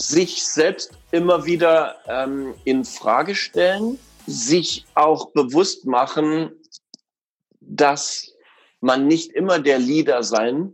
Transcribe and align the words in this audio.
sich 0.00 0.46
selbst 0.46 0.92
immer 1.10 1.44
wieder 1.44 1.96
ähm, 2.06 2.54
in 2.64 2.84
Frage 2.84 3.34
stellen, 3.34 3.98
sich 4.26 4.86
auch 4.94 5.32
bewusst 5.32 5.84
machen, 5.84 6.52
dass 7.60 8.32
man 8.80 9.06
nicht 9.06 9.32
immer 9.32 9.58
der 9.58 9.78
Leader 9.78 10.22
sein 10.22 10.72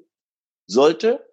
sollte, 0.68 1.27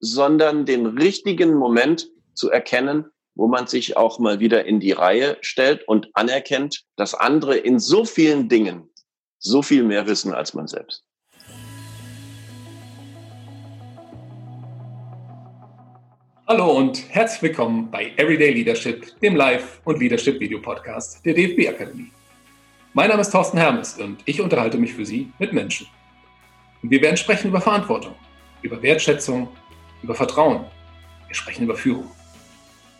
sondern 0.00 0.66
den 0.66 0.86
richtigen 0.86 1.54
Moment 1.54 2.10
zu 2.34 2.50
erkennen, 2.50 3.06
wo 3.36 3.46
man 3.46 3.68
sich 3.68 3.96
auch 3.96 4.18
mal 4.18 4.40
wieder 4.40 4.64
in 4.64 4.80
die 4.80 4.92
Reihe 4.92 5.38
stellt 5.40 5.86
und 5.86 6.08
anerkennt, 6.14 6.84
dass 6.96 7.14
andere 7.14 7.56
in 7.56 7.78
so 7.78 8.04
vielen 8.04 8.48
Dingen 8.48 8.90
so 9.38 9.62
viel 9.62 9.84
mehr 9.84 10.08
wissen 10.08 10.32
als 10.32 10.52
man 10.52 10.66
selbst. 10.66 11.05
Hallo 16.48 16.70
und 16.70 17.12
herzlich 17.12 17.42
willkommen 17.42 17.90
bei 17.90 18.12
Everyday 18.16 18.52
Leadership, 18.52 19.18
dem 19.18 19.34
Live- 19.34 19.80
und 19.82 19.98
Leadership-Video-Podcast 19.98 21.26
der 21.26 21.34
DFB 21.34 21.68
Akademie. 21.68 22.12
Mein 22.92 23.08
Name 23.08 23.22
ist 23.22 23.30
Thorsten 23.30 23.58
Hermes 23.58 23.98
und 23.98 24.22
ich 24.26 24.40
unterhalte 24.40 24.78
mich 24.78 24.94
für 24.94 25.04
Sie 25.04 25.32
mit 25.40 25.52
Menschen. 25.52 25.88
Und 26.84 26.90
wir 26.90 27.02
werden 27.02 27.16
sprechen 27.16 27.48
über 27.48 27.60
Verantwortung, 27.60 28.14
über 28.62 28.80
Wertschätzung, 28.80 29.48
über 30.04 30.14
Vertrauen. 30.14 30.64
Wir 31.26 31.34
sprechen 31.34 31.64
über 31.64 31.74
Führung. 31.74 32.08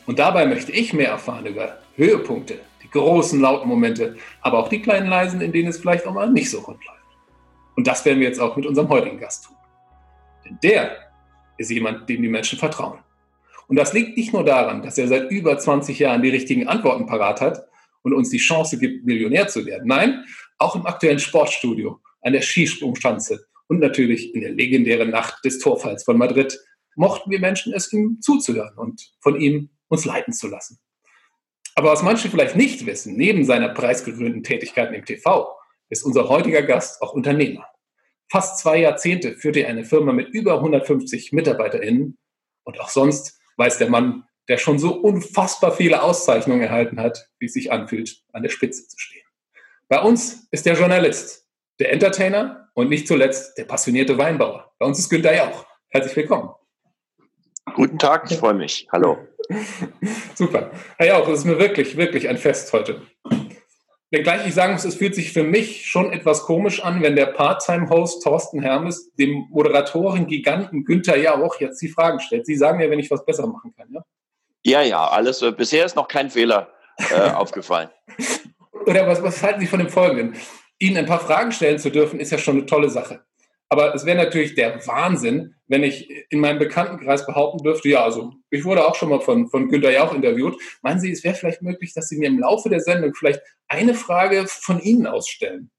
Und 0.06 0.18
dabei 0.18 0.44
möchte 0.44 0.72
ich 0.72 0.92
mehr 0.92 1.10
erfahren 1.10 1.46
über 1.46 1.78
Höhepunkte, 1.94 2.58
die 2.82 2.90
großen, 2.90 3.40
lauten 3.40 3.68
Momente, 3.68 4.16
aber 4.40 4.58
auch 4.58 4.68
die 4.68 4.82
kleinen 4.82 5.06
leisen, 5.06 5.40
in 5.40 5.52
denen 5.52 5.68
es 5.68 5.78
vielleicht 5.78 6.04
auch 6.04 6.14
mal 6.14 6.28
nicht 6.28 6.50
so 6.50 6.58
rund 6.58 6.84
läuft. 6.84 7.04
Und 7.76 7.86
das 7.86 8.04
werden 8.04 8.18
wir 8.18 8.26
jetzt 8.26 8.40
auch 8.40 8.56
mit 8.56 8.66
unserem 8.66 8.88
heutigen 8.88 9.20
Gast 9.20 9.44
tun. 9.44 9.56
Denn 10.44 10.58
der 10.64 10.96
ist 11.58 11.70
jemand, 11.70 12.08
dem 12.08 12.22
die 12.22 12.28
Menschen 12.28 12.58
vertrauen. 12.58 13.05
Und 13.68 13.76
das 13.76 13.92
liegt 13.92 14.16
nicht 14.16 14.32
nur 14.32 14.44
daran, 14.44 14.82
dass 14.82 14.98
er 14.98 15.08
seit 15.08 15.30
über 15.30 15.58
20 15.58 15.98
Jahren 15.98 16.22
die 16.22 16.30
richtigen 16.30 16.68
Antworten 16.68 17.06
parat 17.06 17.40
hat 17.40 17.66
und 18.02 18.14
uns 18.14 18.30
die 18.30 18.38
Chance 18.38 18.78
gibt, 18.78 19.04
Millionär 19.04 19.48
zu 19.48 19.66
werden. 19.66 19.88
Nein, 19.88 20.24
auch 20.58 20.76
im 20.76 20.86
aktuellen 20.86 21.18
Sportstudio, 21.18 22.00
an 22.22 22.32
der 22.32 22.42
Skisprungschanze 22.42 23.46
und 23.68 23.80
natürlich 23.80 24.34
in 24.34 24.40
der 24.40 24.52
legendären 24.52 25.10
Nacht 25.10 25.44
des 25.44 25.58
Torfalls 25.58 26.04
von 26.04 26.16
Madrid 26.16 26.58
mochten 26.94 27.30
wir 27.30 27.40
Menschen 27.40 27.72
es 27.74 27.92
ihm 27.92 28.20
zuzuhören 28.20 28.76
und 28.76 29.12
von 29.20 29.40
ihm 29.40 29.70
uns 29.88 30.04
leiten 30.04 30.32
zu 30.32 30.48
lassen. 30.48 30.78
Aber 31.74 31.90
was 31.90 32.02
manche 32.02 32.30
vielleicht 32.30 32.56
nicht 32.56 32.86
wissen, 32.86 33.16
neben 33.16 33.44
seiner 33.44 33.68
preisgekrönten 33.68 34.42
Tätigkeiten 34.42 34.94
im 34.94 35.04
TV, 35.04 35.54
ist 35.90 36.04
unser 36.04 36.28
heutiger 36.28 36.62
Gast 36.62 37.02
auch 37.02 37.12
Unternehmer. 37.12 37.66
Fast 38.30 38.58
zwei 38.58 38.78
Jahrzehnte 38.78 39.36
führte 39.36 39.60
er 39.60 39.68
eine 39.68 39.84
Firma 39.84 40.12
mit 40.12 40.28
über 40.30 40.54
150 40.54 41.32
MitarbeiterInnen 41.32 42.18
und 42.64 42.80
auch 42.80 42.88
sonst 42.88 43.35
weiß 43.56 43.78
der 43.78 43.90
Mann, 43.90 44.24
der 44.48 44.58
schon 44.58 44.78
so 44.78 44.94
unfassbar 44.94 45.72
viele 45.72 46.02
Auszeichnungen 46.02 46.62
erhalten 46.62 47.00
hat, 47.00 47.28
wie 47.38 47.46
es 47.46 47.52
sich 47.52 47.72
anfühlt, 47.72 48.22
an 48.32 48.42
der 48.42 48.50
Spitze 48.50 48.86
zu 48.86 48.98
stehen. 48.98 49.24
Bei 49.88 50.00
uns 50.00 50.48
ist 50.50 50.66
der 50.66 50.74
Journalist, 50.74 51.46
der 51.78 51.92
Entertainer 51.92 52.68
und 52.74 52.88
nicht 52.88 53.08
zuletzt 53.08 53.56
der 53.58 53.64
passionierte 53.64 54.18
Weinbauer. 54.18 54.72
Bei 54.78 54.86
uns 54.86 54.98
ist 54.98 55.08
Günther 55.08 55.34
Jauch. 55.34 55.66
Herzlich 55.88 56.16
willkommen. 56.16 56.50
Guten 57.74 57.98
Tag, 57.98 58.30
ich 58.30 58.38
freue 58.38 58.54
mich. 58.54 58.86
Hallo. 58.92 59.18
Super. 60.34 60.70
Herr 60.96 61.06
Jauch, 61.08 61.28
es 61.28 61.40
ist 61.40 61.44
mir 61.44 61.58
wirklich, 61.58 61.96
wirklich 61.96 62.28
ein 62.28 62.38
Fest 62.38 62.72
heute. 62.72 63.02
Wenngleich 64.16 64.46
ich 64.46 64.54
sagen 64.54 64.72
muss, 64.72 64.86
es 64.86 64.94
fühlt 64.94 65.14
sich 65.14 65.30
für 65.30 65.42
mich 65.42 65.84
schon 65.84 66.10
etwas 66.10 66.44
komisch 66.44 66.82
an, 66.82 67.02
wenn 67.02 67.16
der 67.16 67.26
Part-Time-Host 67.26 68.22
Thorsten 68.22 68.62
Hermes 68.62 69.12
dem 69.16 69.46
Moderatoren-Giganten 69.50 70.86
Günther 70.86 71.18
Jauch 71.18 71.60
jetzt 71.60 71.82
die 71.82 71.88
Fragen 71.88 72.18
stellt. 72.20 72.46
Sie 72.46 72.56
sagen 72.56 72.78
mir, 72.78 72.90
wenn 72.90 72.98
ich 72.98 73.10
was 73.10 73.26
besser 73.26 73.46
machen 73.46 73.74
kann, 73.76 73.88
ja? 73.92 74.00
Ja, 74.64 74.80
ja, 74.80 75.06
alles. 75.06 75.42
Äh, 75.42 75.52
bisher 75.52 75.84
ist 75.84 75.96
noch 75.96 76.08
kein 76.08 76.30
Fehler 76.30 76.70
äh, 77.10 77.28
aufgefallen. 77.34 77.90
Oder 78.86 79.06
was, 79.06 79.22
was 79.22 79.42
halten 79.42 79.60
Sie 79.60 79.66
von 79.66 79.80
dem 79.80 79.90
Folgenden? 79.90 80.34
Ihnen 80.78 80.96
ein 80.96 81.06
paar 81.06 81.20
Fragen 81.20 81.52
stellen 81.52 81.78
zu 81.78 81.90
dürfen, 81.90 82.18
ist 82.18 82.32
ja 82.32 82.38
schon 82.38 82.56
eine 82.56 82.64
tolle 82.64 82.88
Sache. 82.88 83.20
Aber 83.68 83.94
es 83.94 84.06
wäre 84.06 84.16
natürlich 84.16 84.54
der 84.54 84.86
Wahnsinn, 84.86 85.56
wenn 85.66 85.82
ich 85.82 86.08
in 86.30 86.40
meinem 86.40 86.58
Bekanntenkreis 86.58 87.26
behaupten 87.26 87.62
dürfte, 87.62 87.90
ja, 87.90 88.02
also 88.02 88.32
ich 88.48 88.64
wurde 88.64 88.86
auch 88.86 88.94
schon 88.94 89.10
mal 89.10 89.20
von, 89.20 89.48
von 89.48 89.68
Günter 89.68 89.90
Jauch 89.90 90.14
interviewt. 90.14 90.56
Meinen 90.80 91.00
Sie, 91.00 91.10
es 91.10 91.22
wäre 91.22 91.34
vielleicht 91.34 91.60
möglich, 91.60 91.92
dass 91.92 92.08
Sie 92.08 92.16
mir 92.16 92.28
im 92.28 92.38
Laufe 92.38 92.70
der 92.70 92.80
Sendung 92.80 93.12
vielleicht 93.14 93.42
eine 93.68 93.94
Frage 93.94 94.46
von 94.46 94.80
Ihnen 94.80 95.06
ausstellen? 95.06 95.70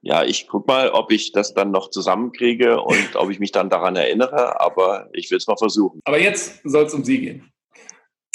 Ja, 0.00 0.24
ich 0.24 0.48
gucke 0.48 0.66
mal, 0.66 0.90
ob 0.90 1.10
ich 1.12 1.32
das 1.32 1.54
dann 1.54 1.70
noch 1.70 1.90
zusammenkriege 1.90 2.80
und 2.80 3.16
ob 3.16 3.30
ich 3.30 3.38
mich 3.38 3.52
dann 3.52 3.70
daran 3.70 3.96
erinnere, 3.96 4.60
aber 4.60 5.08
ich 5.12 5.30
will 5.30 5.38
es 5.38 5.46
mal 5.46 5.56
versuchen. 5.56 6.00
Aber 6.04 6.18
jetzt 6.18 6.60
soll 6.64 6.84
es 6.84 6.94
um 6.94 7.04
Sie 7.04 7.20
gehen. 7.20 7.52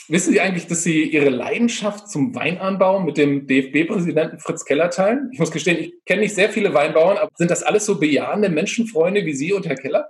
Wissen 0.09 0.31
Sie 0.31 0.39
eigentlich, 0.39 0.67
dass 0.67 0.83
Sie 0.83 1.03
Ihre 1.03 1.29
Leidenschaft 1.29 2.09
zum 2.09 2.33
Weinanbau 2.33 3.01
mit 3.01 3.17
dem 3.17 3.45
DFB-Präsidenten 3.45 4.39
Fritz 4.39 4.63
Keller 4.63 4.89
teilen? 4.89 5.29
Ich 5.33 5.39
muss 5.39 5.51
gestehen, 5.51 5.79
ich 5.79 5.93
kenne 6.05 6.21
nicht 6.21 6.35
sehr 6.35 6.49
viele 6.49 6.73
Weinbauern, 6.73 7.17
aber 7.17 7.29
sind 7.35 7.51
das 7.51 7.63
alles 7.63 7.85
so 7.85 7.99
bejahende 7.99 8.49
Menschenfreunde 8.49 9.25
wie 9.25 9.33
Sie 9.33 9.51
und 9.51 9.66
Herr 9.66 9.75
Keller? 9.75 10.07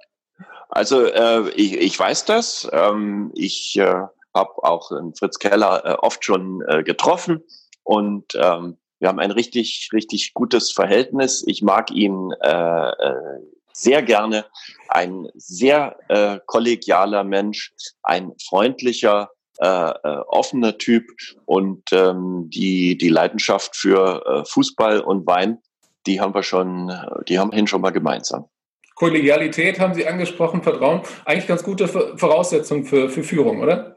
Also 0.69 1.06
äh, 1.06 1.50
ich, 1.56 1.77
ich 1.77 1.97
weiß 1.97 2.25
das. 2.25 2.69
Ähm, 2.72 3.31
ich 3.33 3.75
äh, 3.79 4.03
habe 4.35 4.63
auch 4.63 4.91
Fritz 5.17 5.39
Keller 5.39 5.83
äh, 5.83 5.94
oft 5.94 6.23
schon 6.23 6.61
äh, 6.67 6.83
getroffen 6.83 7.44
und 7.88 8.34
ähm, 8.36 8.78
wir 9.00 9.08
haben 9.08 9.20
ein 9.20 9.31
richtig, 9.31 9.90
richtig 9.94 10.34
gutes 10.34 10.72
Verhältnis. 10.72 11.42
Ich 11.48 11.62
mag 11.62 11.90
ihn 11.92 12.34
äh, 12.42 12.90
äh, 12.90 13.40
sehr 13.72 14.02
gerne. 14.02 14.46
Ein 14.90 15.30
sehr 15.36 15.96
äh, 16.09 16.40
kollegialer 16.46 17.24
Mensch, 17.24 17.72
ein 18.03 18.34
freundlicher, 18.46 19.30
äh, 19.59 19.68
äh, 19.68 20.18
offener 20.28 20.78
Typ 20.78 21.06
und 21.46 21.84
ähm, 21.94 22.50
die, 22.50 22.98
die 22.98 23.09
Leidenschaft 23.09 23.78
für 23.78 24.25
äh, 24.25 24.46
Fußball 24.46 25.00
und 25.00 25.25
Wein, 25.25 25.59
die 26.06 26.19
haben 26.19 26.34
wir 26.34 26.44
schon, 26.44 26.92
die 27.30 27.40
haben 27.40 27.54
wir 27.54 27.68
schon 27.68 27.81
mal 27.81 27.92
gemeinsam. 27.92 28.50
Kollegialität 28.96 29.80
haben 29.80 29.94
Sie 29.94 30.06
angesprochen, 30.06 30.62
Vertrauen, 30.62 31.02
eigentlich 31.24 31.48
ganz 31.48 31.64
gute 31.64 31.88
Voraussetzung 31.88 32.84
für, 32.84 33.09
für 33.09 33.24
Führung, 33.24 33.62
oder? 33.62 33.96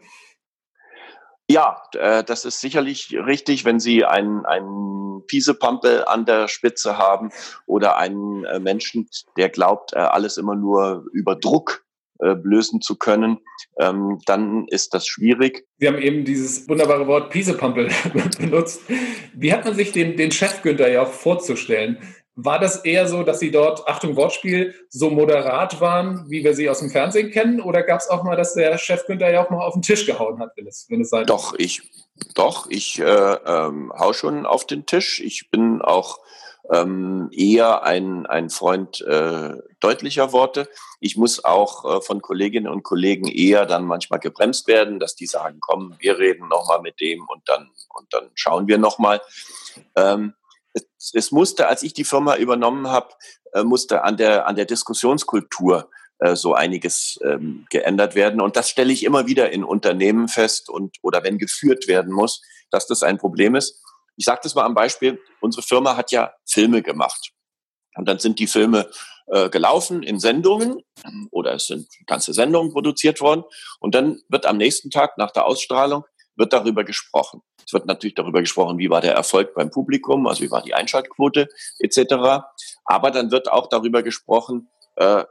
Ja, 1.50 1.83
äh, 1.99 2.22
das 2.22 2.44
ist 2.44 2.61
sicherlich 2.61 3.12
richtig, 3.12 3.65
wenn 3.65 3.81
Sie 3.81 4.05
einen, 4.05 4.47
einen 4.47 5.27
Piesepampel 5.27 6.05
an 6.05 6.25
der 6.25 6.47
Spitze 6.47 6.97
haben 6.97 7.31
oder 7.66 7.97
einen 7.97 8.44
äh, 8.44 8.61
Menschen, 8.61 9.09
der 9.37 9.49
glaubt, 9.49 9.93
äh, 9.93 9.97
alles 9.97 10.37
immer 10.37 10.55
nur 10.55 11.06
über 11.12 11.34
Druck 11.34 11.84
lösen 12.22 12.83
zu 12.83 12.97
können, 12.97 13.39
ähm, 13.78 14.19
dann 14.27 14.66
ist 14.69 14.93
das 14.93 15.06
schwierig. 15.06 15.66
Sie 15.78 15.89
haben 15.89 15.97
eben 15.97 16.27
dieses 16.27 16.69
wunderbare 16.69 17.06
Wort 17.06 17.31
Piesepampel 17.31 17.89
benutzt. 18.39 18.83
Wie 19.33 19.50
hat 19.50 19.65
man 19.65 19.75
sich 19.75 19.93
den, 19.93 20.19
den 20.19 20.31
Chef 20.31 20.60
Günther 20.60 20.91
ja 20.91 21.00
auch 21.00 21.10
vorzustellen? 21.10 21.97
War 22.45 22.59
das 22.59 22.84
eher 22.84 23.06
so, 23.06 23.23
dass 23.23 23.39
Sie 23.39 23.51
dort, 23.51 23.87
Achtung 23.87 24.17
Wortspiel, 24.17 24.75
so 24.89 25.11
moderat 25.11 25.81
waren, 25.81 26.25
wie 26.28 26.43
wir 26.43 26.55
sie 26.55 26.71
aus 26.71 26.78
dem 26.78 26.91
Fernsehen 26.91 27.31
kennen? 27.31 27.61
Oder 27.61 27.83
gab 27.83 28.01
es 28.01 28.09
auch 28.09 28.23
mal, 28.23 28.37
dass 28.37 28.55
der 28.55 28.78
Chef 28.78 29.06
Günther 29.06 29.31
ja 29.31 29.45
auch 29.45 29.51
mal 29.51 29.65
auf 29.65 29.75
den 29.75 29.83
Tisch 29.83 30.06
gehauen 30.06 30.41
hat, 30.41 30.53
wenn 30.56 30.67
es, 30.67 30.87
wenn 30.89 31.03
es 31.03 31.11
sein 31.11 31.27
Doch, 31.27 31.55
ich, 31.59 31.83
doch, 32.34 32.67
ich 32.71 32.99
äh, 32.99 33.05
ähm, 33.05 33.93
hau 33.99 34.12
schon 34.12 34.47
auf 34.47 34.67
den 34.67 34.87
Tisch. 34.87 35.21
Ich 35.21 35.51
bin 35.51 35.83
auch 35.83 36.21
ähm, 36.73 37.28
eher 37.33 37.83
ein, 37.83 38.27
ein 38.27 38.49
Freund 38.49 39.01
äh, 39.03 39.55
deutlicher 39.81 40.33
Worte. 40.33 40.69
Ich 41.01 41.17
muss 41.17 41.45
auch 41.45 41.84
äh, 41.84 42.01
von 42.01 42.22
Kolleginnen 42.22 42.69
und 42.69 42.84
Kollegen 42.84 43.27
eher 43.27 43.67
dann 43.67 43.84
manchmal 43.84 44.21
gebremst 44.21 44.67
werden, 44.67 44.99
dass 44.99 45.15
die 45.15 45.27
sagen, 45.27 45.59
komm, 45.61 45.95
wir 45.99 46.19
reden 46.19 46.49
nochmal 46.49 46.81
mit 46.81 47.01
dem 47.01 47.27
und 47.28 47.49
dann, 47.49 47.71
und 47.89 48.12
dann 48.15 48.31
schauen 48.34 48.69
wir 48.69 48.78
nochmal. 48.78 49.21
Ähm, 49.97 50.34
es, 50.72 51.12
es 51.14 51.31
musste, 51.31 51.69
als 51.69 51.82
ich 51.82 51.94
die 51.94 52.04
Firma 52.04 52.36
übernommen 52.36 52.88
habe, 52.88 53.08
äh, 53.53 53.62
musste 53.62 54.04
an 54.04 54.16
der, 54.16 54.47
an 54.47 54.56
der 54.56 54.65
Diskussionskultur 54.65 55.91
äh, 56.18 56.36
so 56.36 56.54
einiges 56.54 57.18
ähm, 57.24 57.66
geändert 57.71 58.15
werden. 58.15 58.41
Und 58.41 58.56
das 58.56 58.71
stelle 58.71 58.92
ich 58.92 59.04
immer 59.04 59.27
wieder 59.27 59.50
in 59.50 59.65
Unternehmen 59.65 60.28
fest 60.28 60.68
und 60.68 60.97
oder 61.03 61.24
wenn 61.24 61.39
geführt 61.39 61.89
werden 61.89 62.12
muss, 62.12 62.42
dass 62.71 62.86
das 62.86 63.03
ein 63.03 63.18
Problem 63.18 63.54
ist. 63.54 63.83
Ich 64.16 64.24
sage 64.24 64.41
das 64.42 64.54
mal 64.54 64.65
am 64.65 64.74
Beispiel, 64.74 65.21
unsere 65.41 65.62
Firma 65.62 65.97
hat 65.97 66.12
ja 66.12 66.33
Filme 66.47 66.83
gemacht. 66.83 67.30
Und 67.97 68.06
dann 68.06 68.18
sind 68.18 68.39
die 68.39 68.47
Filme 68.47 68.91
äh, 69.27 69.48
gelaufen 69.48 70.03
in 70.03 70.21
Sendungen 70.21 70.83
oder 71.30 71.54
es 71.54 71.66
sind 71.66 71.89
ganze 72.06 72.34
Sendungen 72.34 72.72
produziert 72.72 73.21
worden. 73.21 73.45
Und 73.78 73.95
dann 73.95 74.21
wird 74.28 74.47
am 74.47 74.59
nächsten 74.59 74.91
Tag 74.91 75.18
nach 75.18 75.30
der 75.30 75.47
Ausstrahlung 75.47 76.04
wird 76.36 76.53
darüber 76.53 76.84
gesprochen. 76.84 77.42
Es 77.65 77.72
wird 77.72 77.86
natürlich 77.86 78.15
darüber 78.15 78.41
gesprochen, 78.41 78.78
wie 78.78 78.91
war 78.91 79.00
der 79.00 79.15
Erfolg 79.15 79.54
beim 79.54 79.71
Publikum, 79.71 80.27
also 80.27 80.42
wie 80.42 80.50
war 80.50 80.62
die 80.62 80.74
Einschaltquote 80.74 81.48
etc. 81.78 82.44
Aber 82.84 83.10
dann 83.10 83.30
wird 83.30 83.50
auch 83.50 83.68
darüber 83.68 84.03
gesprochen, 84.03 84.68
äh, 84.97 85.24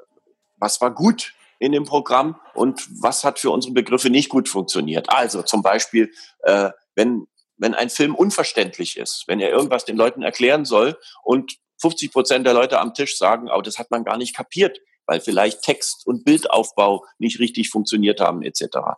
was 0.57 0.81
war 0.81 0.91
gut 0.91 1.33
in 1.59 1.71
dem 1.71 1.85
Programm 1.85 2.39
und 2.53 2.87
was 3.01 3.23
hat 3.23 3.39
für 3.39 3.51
unsere 3.51 3.73
Begriffe 3.73 4.09
nicht 4.09 4.29
gut 4.29 4.47
funktioniert. 4.47 5.09
Also 5.09 5.41
zum 5.41 5.61
Beispiel, 5.61 6.11
äh, 6.43 6.71
wenn, 6.95 7.27
wenn 7.57 7.73
ein 7.73 7.89
Film 7.89 8.15
unverständlich 8.15 8.97
ist, 8.97 9.25
wenn 9.27 9.39
er 9.39 9.49
irgendwas 9.49 9.85
den 9.85 9.97
Leuten 9.97 10.21
erklären 10.21 10.65
soll 10.65 10.97
und 11.23 11.57
50 11.81 12.11
Prozent 12.11 12.45
der 12.45 12.53
Leute 12.53 12.79
am 12.79 12.93
Tisch 12.93 13.17
sagen, 13.17 13.49
oh, 13.53 13.61
das 13.61 13.79
hat 13.79 13.91
man 13.91 14.03
gar 14.03 14.17
nicht 14.17 14.35
kapiert, 14.35 14.79
weil 15.05 15.21
vielleicht 15.21 15.61
Text 15.61 16.05
und 16.05 16.23
Bildaufbau 16.23 17.05
nicht 17.17 17.39
richtig 17.39 17.69
funktioniert 17.69 18.19
haben 18.19 18.41
etc 18.43 18.95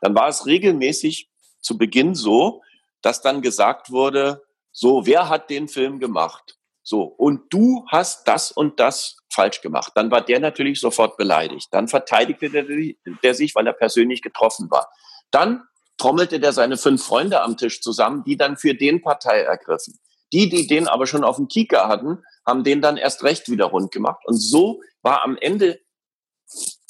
dann 0.00 0.14
war 0.14 0.28
es 0.28 0.46
regelmäßig 0.46 1.28
zu 1.66 1.76
Beginn 1.76 2.14
so, 2.14 2.62
dass 3.02 3.20
dann 3.20 3.42
gesagt 3.42 3.90
wurde, 3.90 4.42
so, 4.72 5.06
wer 5.06 5.28
hat 5.28 5.50
den 5.50 5.68
Film 5.68 5.98
gemacht? 5.98 6.56
So, 6.82 7.02
und 7.02 7.52
du 7.52 7.84
hast 7.88 8.28
das 8.28 8.52
und 8.52 8.78
das 8.78 9.16
falsch 9.28 9.60
gemacht. 9.60 9.92
Dann 9.96 10.10
war 10.10 10.20
der 10.20 10.38
natürlich 10.38 10.78
sofort 10.80 11.16
beleidigt. 11.16 11.68
Dann 11.72 11.88
verteidigte 11.88 12.48
der, 12.48 12.64
der 13.22 13.34
sich, 13.34 13.54
weil 13.54 13.66
er 13.66 13.72
persönlich 13.72 14.22
getroffen 14.22 14.70
war. 14.70 14.88
Dann 15.30 15.64
trommelte 15.98 16.38
der 16.38 16.52
seine 16.52 16.76
fünf 16.76 17.04
Freunde 17.04 17.42
am 17.42 17.56
Tisch 17.56 17.80
zusammen, 17.80 18.22
die 18.24 18.36
dann 18.36 18.56
für 18.56 18.74
den 18.74 19.02
Partei 19.02 19.40
ergriffen. 19.40 19.98
Die, 20.32 20.48
die 20.48 20.66
den 20.66 20.86
aber 20.86 21.06
schon 21.06 21.24
auf 21.24 21.36
dem 21.36 21.48
Kieker 21.48 21.88
hatten, 21.88 22.22
haben 22.46 22.62
den 22.62 22.80
dann 22.80 22.96
erst 22.96 23.24
recht 23.24 23.50
wieder 23.50 23.66
rund 23.66 23.90
gemacht. 23.90 24.20
Und 24.24 24.36
so 24.36 24.80
war 25.02 25.24
am 25.24 25.36
Ende 25.36 25.80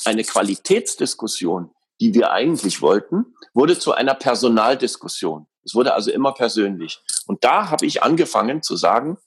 eine 0.05 0.25
Qualitätsdiskussion, 0.25 1.70
die 2.01 2.15
wir 2.15 2.33
eigentlich 2.33 2.83
wollten, 2.83 3.35
wurde 3.55 3.79
zu 3.79 3.93
einer 3.93 4.15
Personaldiskussion. 4.15 5.47
Es 5.65 5.75
wurde 5.75 5.95
also 5.95 6.11
immer 6.11 6.33
persönlich. 6.33 7.01
Und 7.27 7.43
da 7.45 7.71
habe 7.71 7.87
ich 7.87 8.03
angefangen 8.03 8.63
zu 8.63 8.77
sagen, 8.77 9.19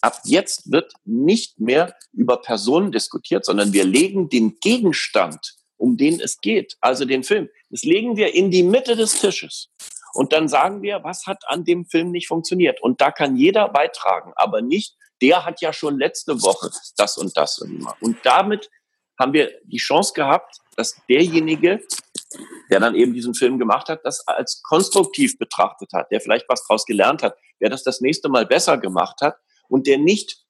ab 0.00 0.20
jetzt 0.24 0.70
wird 0.70 0.92
nicht 1.04 1.60
mehr 1.60 1.94
über 2.12 2.40
Personen 2.40 2.92
diskutiert, 2.92 3.44
sondern 3.44 3.72
wir 3.72 3.84
legen 3.84 4.28
den 4.28 4.58
Gegenstand, 4.60 5.54
um 5.76 5.96
den 5.96 6.20
es 6.20 6.40
geht, 6.40 6.76
also 6.80 7.04
den 7.04 7.22
Film, 7.22 7.48
das 7.70 7.82
legen 7.82 8.16
wir 8.16 8.34
in 8.34 8.50
die 8.50 8.62
Mitte 8.62 8.96
des 8.96 9.20
Tisches. 9.20 9.70
Und 10.14 10.32
dann 10.32 10.48
sagen 10.48 10.82
wir, 10.82 11.04
was 11.04 11.26
hat 11.26 11.44
an 11.46 11.64
dem 11.64 11.84
Film 11.84 12.10
nicht 12.10 12.28
funktioniert? 12.28 12.82
Und 12.82 13.00
da 13.00 13.10
kann 13.10 13.36
jeder 13.36 13.68
beitragen, 13.68 14.32
aber 14.36 14.62
nicht, 14.62 14.96
der 15.22 15.44
hat 15.44 15.60
ja 15.60 15.72
schon 15.72 15.98
letzte 15.98 16.42
Woche 16.42 16.70
das 16.96 17.18
und 17.18 17.36
das 17.36 17.58
und 17.58 17.76
immer. 17.76 17.96
Und 18.00 18.18
damit 18.24 18.70
haben 19.18 19.32
wir 19.32 19.52
die 19.64 19.78
Chance 19.78 20.12
gehabt, 20.14 20.60
dass 20.76 20.96
derjenige, 21.08 21.82
der 22.70 22.80
dann 22.80 22.94
eben 22.94 23.14
diesen 23.14 23.34
Film 23.34 23.58
gemacht 23.58 23.88
hat, 23.88 24.00
das 24.04 24.26
als 24.26 24.62
konstruktiv 24.62 25.38
betrachtet 25.38 25.92
hat, 25.92 26.10
der 26.10 26.20
vielleicht 26.20 26.48
was 26.48 26.66
daraus 26.66 26.84
gelernt 26.84 27.22
hat, 27.22 27.36
der 27.60 27.70
das 27.70 27.82
das 27.82 28.00
nächste 28.00 28.28
Mal 28.28 28.46
besser 28.46 28.78
gemacht 28.78 29.20
hat 29.20 29.36
und 29.68 29.86
der 29.86 29.98
nicht 29.98 30.44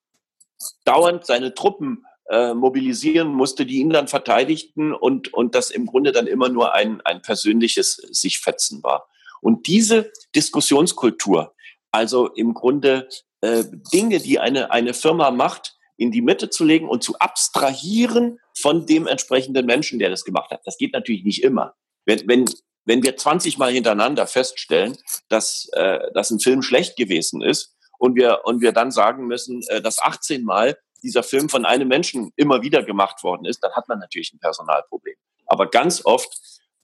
dauernd 0.85 1.25
seine 1.25 1.55
Truppen 1.55 2.05
äh, 2.31 2.53
mobilisieren 2.55 3.29
musste, 3.29 3.65
die 3.65 3.79
ihn 3.79 3.91
dann 3.91 4.09
verteidigten 4.09 4.93
und, 4.93 5.33
und 5.33 5.55
das 5.55 5.71
im 5.71 5.87
Grunde 5.87 6.13
dann 6.13 6.27
immer 6.27 6.49
nur 6.49 6.75
ein, 6.75 7.01
ein 7.03 7.23
persönliches 7.23 7.95
sich 8.11 8.39
fetzen 8.41 8.83
war. 8.83 9.09
Und 9.41 9.67
diese 9.67 10.13
Diskussionskultur, 10.35 11.55
also 11.91 12.29
im 12.29 12.55
Grunde 12.55 13.09
äh, 13.41 13.65
Dinge, 13.93 14.19
die 14.19 14.39
eine, 14.39 14.73
eine 14.73 14.95
Firma 14.95 15.31
macht, 15.31 15.77
in 15.97 16.11
die 16.11 16.23
Mitte 16.23 16.51
zu 16.51 16.65
legen 16.65 16.89
und 16.89 17.03
zu 17.03 17.19
abstrahieren 17.19 18.39
von 18.61 18.87
dem 18.87 19.07
entsprechenden 19.07 19.67
Menschen, 19.67 19.99
der 19.99 20.11
das 20.11 20.25
gemacht 20.25 20.51
hat. 20.51 20.63
Das 20.65 20.79
geht 20.79 20.93
natürlich 20.93 21.25
nicht 21.25 21.43
immer. 21.43 21.75
Wenn, 22.05 22.27
wenn, 22.27 22.45
wenn 22.85 23.03
wir 23.03 23.17
20 23.17 23.59
Mal 23.59 23.73
hintereinander 23.73 24.27
feststellen, 24.27 24.97
dass, 25.29 25.69
äh, 25.73 25.99
dass 26.15 26.31
ein 26.31 26.41
Film 26.41 26.63
schlecht 26.63 26.97
gewesen 26.97 27.43
ist 27.43 27.77
und 27.99 28.17
wir, 28.17 28.41
und 28.45 28.61
wir 28.61 28.73
dann 28.73 28.91
sagen 28.91 29.27
müssen, 29.27 29.63
äh, 29.69 29.81
dass 29.81 29.99
18 29.99 30.45
Mal 30.45 30.79
dieser 31.03 31.23
Film 31.23 31.49
von 31.49 31.65
einem 31.65 31.89
Menschen 31.89 32.33
immer 32.37 32.63
wieder 32.63 32.83
gemacht 32.83 33.23
worden 33.23 33.45
ist, 33.45 33.63
dann 33.63 33.73
hat 33.73 33.89
man 33.89 33.99
natürlich 33.99 34.33
ein 34.33 34.41
Personalproblem. 34.41 35.15
Aber 35.47 35.69
ganz 35.69 36.05
oft 36.05 36.29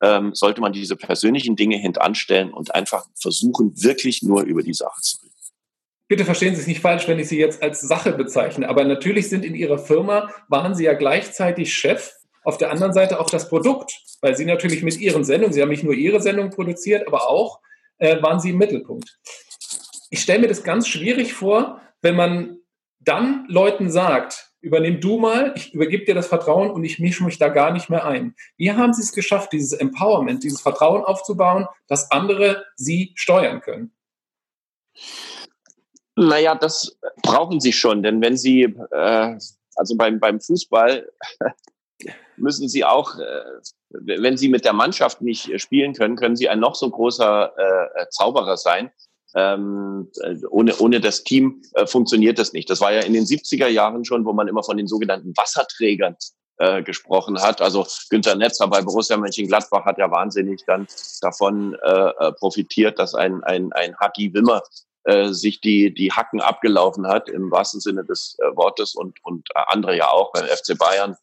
ähm, 0.00 0.34
sollte 0.34 0.60
man 0.60 0.72
diese 0.72 0.96
persönlichen 0.96 1.56
Dinge 1.56 1.76
hintanstellen 1.76 2.52
und 2.52 2.74
einfach 2.74 3.06
versuchen, 3.14 3.72
wirklich 3.82 4.22
nur 4.22 4.42
über 4.42 4.62
die 4.62 4.74
Sache 4.74 5.00
zu 5.00 5.18
reden. 5.22 5.33
Bitte 6.06 6.24
verstehen 6.24 6.54
Sie 6.54 6.60
es 6.60 6.66
nicht 6.66 6.80
falsch, 6.80 7.08
wenn 7.08 7.18
ich 7.18 7.28
Sie 7.28 7.38
jetzt 7.38 7.62
als 7.62 7.80
Sache 7.80 8.12
bezeichne, 8.12 8.68
aber 8.68 8.84
natürlich 8.84 9.28
sind 9.28 9.44
in 9.44 9.54
Ihrer 9.54 9.78
Firma, 9.78 10.30
waren 10.48 10.74
Sie 10.74 10.84
ja 10.84 10.92
gleichzeitig 10.92 11.72
Chef, 11.72 12.12
auf 12.44 12.58
der 12.58 12.70
anderen 12.70 12.92
Seite 12.92 13.20
auch 13.20 13.30
das 13.30 13.48
Produkt, 13.48 13.92
weil 14.20 14.36
Sie 14.36 14.44
natürlich 14.44 14.82
mit 14.82 14.98
Ihren 14.98 15.24
Sendungen, 15.24 15.54
Sie 15.54 15.62
haben 15.62 15.70
nicht 15.70 15.82
nur 15.82 15.94
Ihre 15.94 16.20
Sendung 16.20 16.50
produziert, 16.50 17.06
aber 17.06 17.28
auch 17.28 17.60
äh, 17.98 18.20
waren 18.22 18.38
Sie 18.38 18.50
im 18.50 18.58
Mittelpunkt. 18.58 19.18
Ich 20.10 20.20
stelle 20.20 20.40
mir 20.40 20.48
das 20.48 20.62
ganz 20.62 20.86
schwierig 20.86 21.32
vor, 21.32 21.80
wenn 22.02 22.14
man 22.14 22.58
dann 23.00 23.46
Leuten 23.48 23.90
sagt, 23.90 24.50
übernimm 24.60 25.00
du 25.00 25.18
mal, 25.18 25.52
ich 25.56 25.74
übergebe 25.74 26.04
dir 26.04 26.14
das 26.14 26.26
Vertrauen 26.26 26.70
und 26.70 26.84
ich 26.84 26.98
mische 26.98 27.24
mich 27.24 27.38
da 27.38 27.48
gar 27.48 27.70
nicht 27.72 27.90
mehr 27.90 28.06
ein. 28.06 28.34
Wie 28.56 28.72
haben 28.72 28.92
Sie 28.92 29.02
es 29.02 29.12
geschafft, 29.12 29.52
dieses 29.52 29.72
Empowerment, 29.72 30.42
dieses 30.42 30.60
Vertrauen 30.60 31.02
aufzubauen, 31.02 31.66
dass 31.86 32.10
andere 32.10 32.64
Sie 32.76 33.12
steuern 33.14 33.60
können? 33.60 33.92
Naja, 36.16 36.54
das 36.54 36.96
brauchen 37.22 37.60
sie 37.60 37.72
schon, 37.72 38.02
denn 38.02 38.20
wenn 38.22 38.36
sie, 38.36 38.62
äh, 38.62 39.38
also 39.76 39.96
beim, 39.96 40.20
beim 40.20 40.40
Fußball 40.40 41.10
müssen 42.36 42.68
sie 42.68 42.84
auch, 42.84 43.18
äh, 43.18 43.42
wenn 43.90 44.36
sie 44.36 44.48
mit 44.48 44.64
der 44.64 44.72
Mannschaft 44.72 45.22
nicht 45.22 45.60
spielen 45.60 45.92
können, 45.92 46.16
können 46.16 46.36
sie 46.36 46.48
ein 46.48 46.60
noch 46.60 46.74
so 46.74 46.88
großer 46.90 47.52
äh, 47.56 48.06
Zauberer 48.10 48.56
sein. 48.56 48.90
Ähm, 49.36 50.12
ohne, 50.48 50.76
ohne 50.78 51.00
das 51.00 51.24
Team 51.24 51.62
äh, 51.74 51.88
funktioniert 51.88 52.38
das 52.38 52.52
nicht. 52.52 52.70
Das 52.70 52.80
war 52.80 52.92
ja 52.92 53.00
in 53.00 53.14
den 53.14 53.24
70er 53.24 53.66
Jahren 53.66 54.04
schon, 54.04 54.24
wo 54.24 54.32
man 54.32 54.46
immer 54.46 54.62
von 54.62 54.76
den 54.76 54.86
sogenannten 54.86 55.36
Wasserträgern 55.36 56.16
äh, 56.58 56.84
gesprochen 56.84 57.42
hat. 57.42 57.60
Also 57.60 57.84
Günter 58.10 58.36
Netzer 58.36 58.68
bei 58.68 58.80
Borussia 58.80 59.16
Mönchengladbach 59.16 59.84
hat 59.84 59.98
ja 59.98 60.08
wahnsinnig 60.08 60.62
dann 60.66 60.86
davon 61.20 61.76
äh, 61.82 62.10
äh 62.16 62.32
profitiert, 62.32 63.00
dass 63.00 63.16
ein, 63.16 63.42
ein, 63.42 63.72
ein 63.72 63.96
Haki 63.96 64.32
Wimmer 64.32 64.62
äh, 65.04 65.28
sich 65.32 65.60
die, 65.60 65.92
die 65.92 66.12
Hacken 66.12 66.40
abgelaufen 66.40 67.06
hat, 67.06 67.28
im 67.28 67.50
wahrsten 67.50 67.80
Sinne 67.80 68.04
des 68.04 68.36
äh, 68.38 68.56
Wortes 68.56 68.94
und, 68.94 69.18
und 69.24 69.48
andere 69.54 69.96
ja 69.96 70.08
auch 70.08 70.32
beim 70.32 70.46
FC 70.46 70.76
Bayern. 70.78 71.16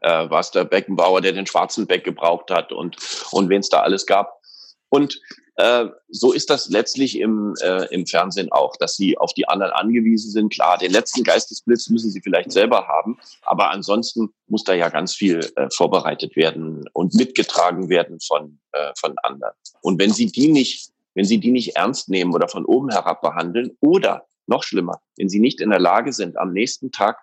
Äh, 0.00 0.28
war 0.28 0.40
es 0.40 0.50
der 0.50 0.64
Beckenbauer, 0.64 1.20
der 1.20 1.32
den 1.32 1.46
schwarzen 1.46 1.86
Beck 1.86 2.04
gebraucht 2.04 2.50
hat 2.50 2.72
und, 2.72 2.96
und 3.30 3.48
wen 3.48 3.60
es 3.60 3.68
da 3.68 3.80
alles 3.80 4.06
gab. 4.06 4.40
Und 4.88 5.20
äh, 5.56 5.86
so 6.08 6.32
ist 6.32 6.50
das 6.50 6.68
letztlich 6.68 7.18
im, 7.18 7.54
äh, 7.62 7.86
im 7.94 8.06
Fernsehen 8.06 8.50
auch, 8.50 8.76
dass 8.76 8.96
sie 8.96 9.16
auf 9.16 9.32
die 9.34 9.46
anderen 9.46 9.72
angewiesen 9.72 10.30
sind. 10.30 10.52
Klar, 10.52 10.78
den 10.78 10.90
letzten 10.90 11.22
Geistesblitz 11.22 11.88
müssen 11.90 12.10
sie 12.10 12.20
vielleicht 12.20 12.50
selber 12.50 12.88
haben, 12.88 13.18
aber 13.42 13.70
ansonsten 13.70 14.34
muss 14.48 14.64
da 14.64 14.74
ja 14.74 14.88
ganz 14.88 15.14
viel 15.14 15.40
äh, 15.54 15.68
vorbereitet 15.72 16.34
werden 16.34 16.88
und 16.92 17.14
mitgetragen 17.14 17.88
werden 17.88 18.18
von, 18.20 18.58
äh, 18.72 18.92
von 18.98 19.14
anderen. 19.22 19.54
Und 19.80 20.00
wenn 20.00 20.12
sie 20.12 20.26
die 20.26 20.48
nicht 20.48 20.90
wenn 21.14 21.24
Sie 21.24 21.38
die 21.38 21.50
nicht 21.50 21.76
ernst 21.76 22.08
nehmen 22.08 22.34
oder 22.34 22.48
von 22.48 22.64
oben 22.64 22.90
herab 22.90 23.22
behandeln 23.22 23.76
oder 23.80 24.26
noch 24.46 24.62
schlimmer, 24.62 25.00
wenn 25.16 25.28
Sie 25.28 25.40
nicht 25.40 25.60
in 25.60 25.70
der 25.70 25.80
Lage 25.80 26.12
sind, 26.12 26.36
am 26.36 26.52
nächsten 26.52 26.92
Tag 26.92 27.18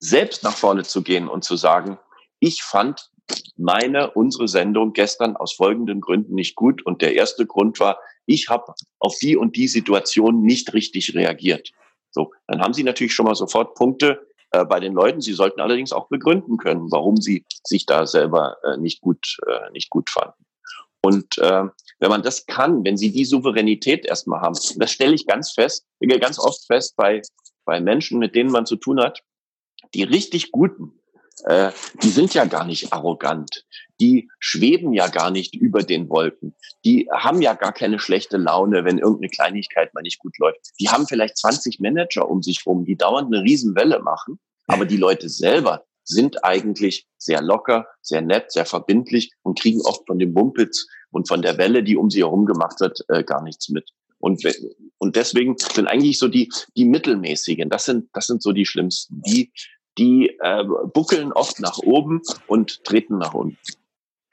selbst 0.00 0.44
nach 0.44 0.56
vorne 0.56 0.84
zu 0.84 1.02
gehen 1.02 1.28
und 1.28 1.44
zu 1.44 1.56
sagen, 1.56 1.98
ich 2.40 2.62
fand 2.62 3.10
meine, 3.56 4.12
unsere 4.12 4.48
Sendung 4.48 4.92
gestern 4.92 5.36
aus 5.36 5.52
folgenden 5.52 6.00
Gründen 6.00 6.34
nicht 6.34 6.54
gut. 6.54 6.84
Und 6.86 7.02
der 7.02 7.14
erste 7.14 7.46
Grund 7.46 7.80
war, 7.80 7.98
ich 8.26 8.48
habe 8.48 8.72
auf 8.98 9.16
die 9.18 9.36
und 9.36 9.56
die 9.56 9.68
Situation 9.68 10.42
nicht 10.42 10.72
richtig 10.72 11.14
reagiert. 11.14 11.70
So, 12.10 12.32
dann 12.46 12.60
haben 12.60 12.72
Sie 12.72 12.84
natürlich 12.84 13.14
schon 13.14 13.26
mal 13.26 13.34
sofort 13.34 13.74
Punkte 13.74 14.26
äh, 14.50 14.64
bei 14.64 14.80
den 14.80 14.94
Leuten. 14.94 15.20
Sie 15.20 15.34
sollten 15.34 15.60
allerdings 15.60 15.92
auch 15.92 16.08
begründen 16.08 16.56
können, 16.56 16.90
warum 16.90 17.16
Sie 17.16 17.44
sich 17.64 17.84
da 17.84 18.06
selber 18.06 18.56
äh, 18.64 18.76
nicht 18.78 19.00
gut, 19.00 19.36
äh, 19.46 19.70
nicht 19.72 19.90
gut 19.90 20.08
fanden. 20.08 20.46
Und 21.00 21.38
äh, 21.38 21.64
wenn 21.98 22.10
man 22.10 22.22
das 22.22 22.46
kann, 22.46 22.84
wenn 22.84 22.96
sie 22.96 23.12
die 23.12 23.24
Souveränität 23.24 24.06
erstmal 24.06 24.40
haben, 24.40 24.56
das 24.76 24.90
stelle 24.90 25.14
ich 25.14 25.26
ganz 25.26 25.52
fest, 25.52 25.86
ganz 26.20 26.38
oft 26.38 26.64
fest 26.66 26.94
bei, 26.96 27.22
bei 27.64 27.80
Menschen, 27.80 28.18
mit 28.18 28.34
denen 28.34 28.50
man 28.50 28.66
zu 28.66 28.76
tun 28.76 29.00
hat, 29.00 29.22
die 29.94 30.02
richtig 30.02 30.52
guten, 30.52 30.98
äh, 31.44 31.70
die 32.02 32.10
sind 32.10 32.34
ja 32.34 32.44
gar 32.44 32.64
nicht 32.64 32.92
arrogant, 32.92 33.64
die 34.00 34.28
schweben 34.38 34.92
ja 34.92 35.08
gar 35.08 35.30
nicht 35.30 35.54
über 35.54 35.82
den 35.82 36.08
Wolken, 36.08 36.54
die 36.84 37.08
haben 37.12 37.42
ja 37.42 37.54
gar 37.54 37.72
keine 37.72 37.98
schlechte 37.98 38.36
Laune, 38.36 38.84
wenn 38.84 38.98
irgendeine 38.98 39.30
Kleinigkeit 39.30 39.94
mal 39.94 40.02
nicht 40.02 40.18
gut 40.18 40.38
läuft. 40.38 40.60
Die 40.80 40.88
haben 40.88 41.06
vielleicht 41.06 41.36
20 41.36 41.80
Manager 41.80 42.28
um 42.28 42.42
sich 42.42 42.64
rum, 42.66 42.84
die 42.84 42.96
dauernd 42.96 43.32
eine 43.32 43.42
Riesenwelle 43.42 44.00
machen, 44.00 44.38
aber 44.66 44.84
die 44.84 44.96
Leute 44.96 45.28
selber, 45.28 45.84
sind 46.08 46.44
eigentlich 46.44 47.06
sehr 47.16 47.42
locker, 47.42 47.86
sehr 48.00 48.22
nett, 48.22 48.50
sehr 48.50 48.64
verbindlich 48.64 49.32
und 49.42 49.58
kriegen 49.58 49.80
oft 49.82 50.06
von 50.06 50.18
dem 50.18 50.32
Mumpitz 50.32 50.86
und 51.10 51.28
von 51.28 51.42
der 51.42 51.58
Welle, 51.58 51.82
die 51.82 51.96
um 51.96 52.10
sie 52.10 52.20
herum 52.20 52.46
gemacht 52.46 52.80
wird, 52.80 53.04
äh, 53.08 53.22
gar 53.22 53.42
nichts 53.42 53.68
mit. 53.68 53.90
Und, 54.18 54.42
und 54.98 55.16
deswegen 55.16 55.56
sind 55.58 55.86
eigentlich 55.86 56.18
so 56.18 56.28
die, 56.28 56.50
die 56.76 56.84
mittelmäßigen, 56.84 57.70
das 57.70 57.84
sind, 57.84 58.08
das 58.12 58.26
sind 58.26 58.42
so 58.42 58.52
die 58.52 58.66
schlimmsten. 58.66 59.22
Die, 59.22 59.52
die 59.96 60.36
äh, 60.40 60.64
buckeln 60.92 61.32
oft 61.32 61.60
nach 61.60 61.78
oben 61.78 62.22
und 62.46 62.82
treten 62.84 63.18
nach 63.18 63.34
unten. 63.34 63.58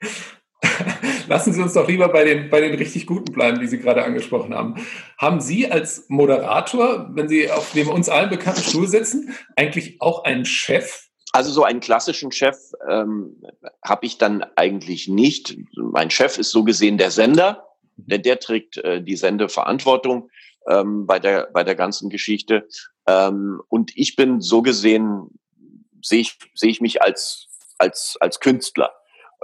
Lassen 1.28 1.52
Sie 1.52 1.62
uns 1.62 1.74
doch 1.74 1.88
lieber 1.88 2.08
bei 2.08 2.24
den, 2.24 2.50
bei 2.50 2.60
den 2.60 2.74
richtig 2.74 3.06
Guten 3.06 3.32
bleiben, 3.32 3.60
die 3.60 3.66
Sie 3.66 3.78
gerade 3.78 4.04
angesprochen 4.04 4.54
haben. 4.54 4.74
Haben 5.18 5.40
Sie 5.40 5.70
als 5.70 6.06
Moderator, 6.08 7.10
wenn 7.14 7.28
Sie 7.28 7.50
auf 7.50 7.72
dem 7.72 7.88
uns 7.88 8.08
allen 8.08 8.30
bekannten 8.30 8.62
Stuhl 8.62 8.86
sitzen, 8.86 9.34
eigentlich 9.56 10.00
auch 10.00 10.24
einen 10.24 10.44
Chef, 10.44 11.08
also 11.36 11.52
so 11.52 11.64
einen 11.64 11.80
klassischen 11.80 12.32
Chef 12.32 12.56
ähm, 12.88 13.42
habe 13.84 14.06
ich 14.06 14.16
dann 14.16 14.42
eigentlich 14.56 15.06
nicht. 15.06 15.54
Mein 15.76 16.10
Chef 16.10 16.38
ist 16.38 16.50
so 16.50 16.64
gesehen 16.64 16.96
der 16.96 17.10
Sender, 17.10 17.68
denn 17.96 18.22
der 18.22 18.40
trägt 18.40 18.78
äh, 18.78 19.02
die 19.02 19.16
Sendeverantwortung 19.16 20.30
ähm, 20.66 21.06
bei 21.06 21.18
der 21.18 21.48
bei 21.52 21.62
der 21.62 21.74
ganzen 21.74 22.08
Geschichte. 22.08 22.66
Ähm, 23.06 23.60
und 23.68 23.92
ich 23.96 24.16
bin 24.16 24.40
so 24.40 24.62
gesehen 24.62 25.38
sehe 26.02 26.20
ich 26.20 26.38
sehe 26.54 26.70
ich 26.70 26.80
mich 26.80 27.02
als 27.02 27.48
als 27.76 28.16
als 28.20 28.40
Künstler. 28.40 28.92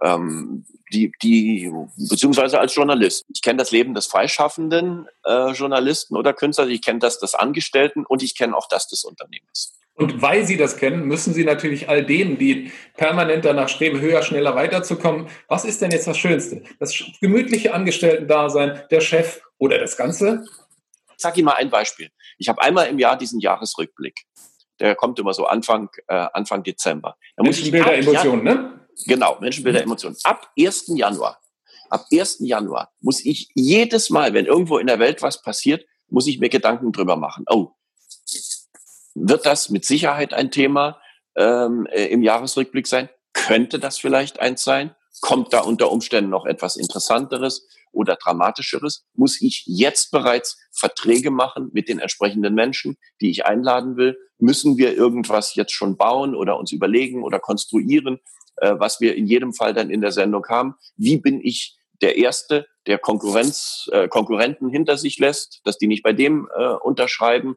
ähm, 0.02 0.64
die, 0.92 1.12
die, 1.22 1.72
beziehungsweise 1.96 2.58
als 2.58 2.74
Journalist. 2.74 3.24
Ich 3.32 3.40
kenne 3.40 3.58
das 3.58 3.70
Leben 3.70 3.94
des 3.94 4.06
freischaffenden 4.06 5.06
äh, 5.24 5.52
Journalisten 5.52 6.16
oder 6.16 6.34
Künstlers, 6.34 6.68
ich 6.68 6.82
kenne 6.82 6.98
das 6.98 7.18
des 7.18 7.34
Angestellten 7.34 8.04
und 8.04 8.22
ich 8.22 8.36
kenne 8.36 8.54
auch 8.56 8.68
das 8.68 8.88
des 8.88 9.04
Unternehmens. 9.04 9.78
Und 10.02 10.20
weil 10.20 10.44
Sie 10.44 10.56
das 10.56 10.78
kennen, 10.78 11.06
müssen 11.06 11.32
Sie 11.32 11.44
natürlich 11.44 11.88
all 11.88 12.04
denen, 12.04 12.36
die 12.36 12.72
permanent 12.96 13.44
danach 13.44 13.68
streben, 13.68 14.00
höher, 14.00 14.22
schneller 14.22 14.56
weiterzukommen. 14.56 15.28
Was 15.46 15.64
ist 15.64 15.80
denn 15.80 15.92
jetzt 15.92 16.08
das 16.08 16.18
Schönste? 16.18 16.64
Das 16.80 16.92
gemütliche 17.20 17.72
Angestellten-Dasein, 17.72 18.82
der 18.90 19.00
Chef 19.00 19.40
oder 19.58 19.78
das 19.78 19.96
Ganze? 19.96 20.44
Ich 21.16 21.22
sage 21.22 21.38
Ihnen 21.38 21.44
mal 21.44 21.54
ein 21.54 21.70
Beispiel. 21.70 22.08
Ich 22.38 22.48
habe 22.48 22.60
einmal 22.60 22.88
im 22.88 22.98
Jahr 22.98 23.16
diesen 23.16 23.38
Jahresrückblick. 23.38 24.22
Der 24.80 24.96
kommt 24.96 25.20
immer 25.20 25.34
so 25.34 25.46
Anfang, 25.46 25.88
äh, 26.08 26.26
Anfang 26.32 26.64
Dezember. 26.64 27.16
Da 27.36 27.44
Menschenbilder, 27.44 27.94
Emotionen, 27.94 28.42
ne? 28.42 28.80
Genau, 29.06 29.38
Menschenbilder, 29.40 29.78
mhm. 29.78 29.84
Emotionen. 29.84 30.16
Ab 30.24 30.50
1. 30.58 30.86
Januar, 30.96 31.40
ab 31.90 32.06
1. 32.12 32.38
Januar 32.40 32.90
muss 33.00 33.24
ich 33.24 33.50
jedes 33.54 34.10
Mal, 34.10 34.34
wenn 34.34 34.46
irgendwo 34.46 34.78
in 34.78 34.88
der 34.88 34.98
Welt 34.98 35.22
was 35.22 35.40
passiert, 35.40 35.86
muss 36.08 36.26
ich 36.26 36.40
mir 36.40 36.48
Gedanken 36.48 36.90
drüber 36.90 37.14
machen. 37.14 37.44
Oh, 37.48 37.70
wird 39.14 39.46
das 39.46 39.70
mit 39.70 39.84
Sicherheit 39.84 40.34
ein 40.34 40.50
Thema 40.50 41.00
ähm, 41.36 41.86
äh, 41.90 42.06
im 42.06 42.22
Jahresrückblick 42.22 42.86
sein? 42.86 43.08
Könnte 43.32 43.78
das 43.78 43.98
vielleicht 43.98 44.40
eins 44.40 44.64
sein? 44.64 44.94
Kommt 45.20 45.52
da 45.52 45.60
unter 45.60 45.90
Umständen 45.92 46.30
noch 46.30 46.46
etwas 46.46 46.76
Interessanteres 46.76 47.68
oder 47.92 48.16
Dramatischeres? 48.16 49.04
Muss 49.14 49.40
ich 49.40 49.64
jetzt 49.66 50.10
bereits 50.10 50.58
Verträge 50.72 51.30
machen 51.30 51.70
mit 51.72 51.88
den 51.88 51.98
entsprechenden 51.98 52.54
Menschen, 52.54 52.96
die 53.20 53.30
ich 53.30 53.46
einladen 53.46 53.96
will? 53.96 54.18
Müssen 54.38 54.76
wir 54.78 54.96
irgendwas 54.96 55.54
jetzt 55.54 55.72
schon 55.72 55.96
bauen 55.96 56.34
oder 56.34 56.58
uns 56.58 56.72
überlegen 56.72 57.22
oder 57.22 57.38
konstruieren, 57.38 58.20
äh, 58.56 58.74
was 58.78 59.00
wir 59.00 59.14
in 59.14 59.26
jedem 59.26 59.52
Fall 59.52 59.74
dann 59.74 59.90
in 59.90 60.00
der 60.00 60.12
Sendung 60.12 60.46
haben? 60.48 60.74
Wie 60.96 61.18
bin 61.18 61.40
ich 61.42 61.78
der 62.00 62.16
Erste, 62.16 62.66
der 62.86 62.98
Konkurrenz, 62.98 63.88
äh, 63.92 64.08
Konkurrenten 64.08 64.68
hinter 64.68 64.98
sich 64.98 65.18
lässt, 65.18 65.60
dass 65.64 65.78
die 65.78 65.86
nicht 65.86 66.02
bei 66.02 66.12
dem 66.12 66.48
äh, 66.56 66.74
unterschreiben? 66.82 67.56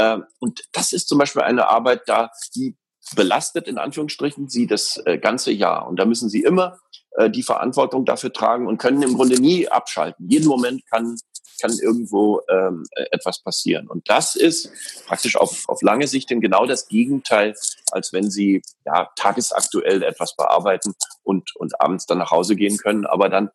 Ähm, 0.00 0.24
und 0.38 0.62
das 0.72 0.92
ist 0.92 1.08
zum 1.08 1.18
Beispiel 1.18 1.42
eine 1.42 1.68
Arbeit 1.68 2.02
da, 2.06 2.30
die 2.54 2.76
belastet 3.14 3.66
in 3.66 3.78
Anführungsstrichen 3.78 4.48
sie 4.48 4.66
das 4.66 5.00
äh, 5.04 5.18
ganze 5.18 5.52
Jahr. 5.52 5.86
Und 5.86 5.96
da 5.96 6.04
müssen 6.04 6.28
sie 6.28 6.42
immer 6.42 6.78
äh, 7.16 7.28
die 7.28 7.42
Verantwortung 7.42 8.04
dafür 8.04 8.32
tragen 8.32 8.66
und 8.66 8.78
können 8.78 9.02
im 9.02 9.14
Grunde 9.14 9.40
nie 9.40 9.68
abschalten. 9.68 10.28
Jeden 10.28 10.48
Moment 10.48 10.86
kann, 10.86 11.16
kann 11.60 11.72
irgendwo 11.72 12.40
ähm, 12.48 12.84
äh, 12.92 13.04
etwas 13.10 13.42
passieren. 13.42 13.88
Und 13.88 14.08
das 14.08 14.36
ist 14.36 14.70
praktisch 15.06 15.36
auf, 15.36 15.68
auf 15.68 15.82
lange 15.82 16.06
Sicht 16.06 16.30
denn 16.30 16.40
genau 16.40 16.66
das 16.66 16.88
Gegenteil, 16.88 17.54
als 17.90 18.12
wenn 18.12 18.30
sie 18.30 18.62
ja, 18.86 19.08
tagesaktuell 19.16 20.02
etwas 20.02 20.36
bearbeiten 20.36 20.94
und, 21.22 21.54
und 21.56 21.80
abends 21.80 22.06
dann 22.06 22.18
nach 22.18 22.30
Hause 22.30 22.56
gehen 22.56 22.78
können, 22.78 23.06
aber 23.06 23.28
dann 23.28 23.50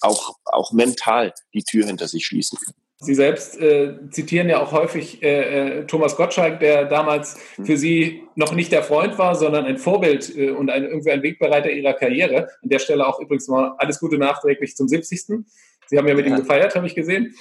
auch, 0.00 0.36
auch 0.44 0.72
mental 0.72 1.32
die 1.54 1.64
Tür 1.64 1.86
hinter 1.86 2.06
sich 2.06 2.26
schließen 2.26 2.58
können. 2.58 2.87
Sie 3.00 3.14
selbst 3.14 3.60
äh, 3.60 3.94
zitieren 4.10 4.48
ja 4.48 4.60
auch 4.60 4.72
häufig 4.72 5.22
äh, 5.22 5.82
äh, 5.82 5.86
Thomas 5.86 6.16
Gottschalk, 6.16 6.58
der 6.58 6.84
damals 6.84 7.38
hm. 7.54 7.66
für 7.66 7.76
Sie 7.76 8.24
noch 8.34 8.52
nicht 8.52 8.72
der 8.72 8.82
Freund 8.82 9.18
war, 9.18 9.36
sondern 9.36 9.66
ein 9.66 9.78
Vorbild 9.78 10.36
äh, 10.36 10.50
und 10.50 10.68
ein, 10.68 10.84
irgendwie 10.84 11.12
ein 11.12 11.22
Wegbereiter 11.22 11.70
Ihrer 11.70 11.94
Karriere. 11.94 12.48
An 12.60 12.68
der 12.68 12.80
Stelle 12.80 13.06
auch 13.06 13.20
übrigens 13.20 13.46
mal 13.46 13.74
alles 13.78 14.00
Gute 14.00 14.18
nachträglich 14.18 14.74
zum 14.74 14.88
70. 14.88 15.44
Sie 15.86 15.96
haben 15.96 16.08
ja 16.08 16.14
mit 16.14 16.26
ja. 16.26 16.32
ihm 16.32 16.40
gefeiert, 16.40 16.74
habe 16.74 16.86
ich 16.88 16.96
gesehen. 16.96 17.36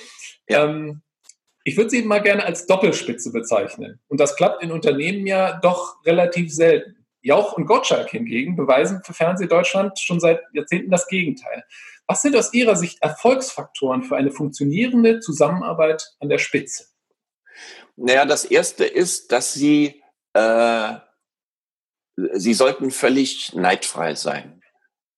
Ja. 0.48 0.66
Ähm, 0.66 1.02
ich 1.64 1.76
würde 1.76 1.90
Sie 1.90 2.04
mal 2.04 2.22
gerne 2.22 2.46
als 2.46 2.68
Doppelspitze 2.68 3.32
bezeichnen. 3.32 4.00
Und 4.08 4.20
das 4.20 4.36
klappt 4.36 4.64
in 4.64 4.72
Unternehmen 4.72 5.26
ja 5.26 5.60
doch 5.60 5.98
relativ 6.06 6.54
selten. 6.54 7.06
Jauch 7.22 7.54
und 7.54 7.66
Gottschalk 7.66 8.10
hingegen 8.10 8.56
beweisen 8.56 9.02
für 9.04 9.14
Fernsehdeutschland 9.14 10.00
schon 10.00 10.20
seit 10.20 10.40
Jahrzehnten 10.54 10.92
das 10.92 11.08
Gegenteil. 11.08 11.64
Was 12.08 12.22
sind 12.22 12.36
aus 12.36 12.54
Ihrer 12.54 12.76
Sicht 12.76 13.02
Erfolgsfaktoren 13.02 14.04
für 14.04 14.16
eine 14.16 14.32
funktionierende 14.32 15.20
Zusammenarbeit 15.20 16.16
an 16.20 16.30
der 16.30 16.38
Spitze? 16.38 16.86
Naja, 17.98 18.26
das 18.26 18.46
erste 18.46 18.86
ist, 18.86 19.32
dass 19.32 19.54
Sie, 19.54 20.02
äh, 20.34 20.94
Sie 22.34 22.54
sollten 22.54 22.92
völlig 22.92 23.54
neidfrei 23.54 24.16
sein. 24.16 24.62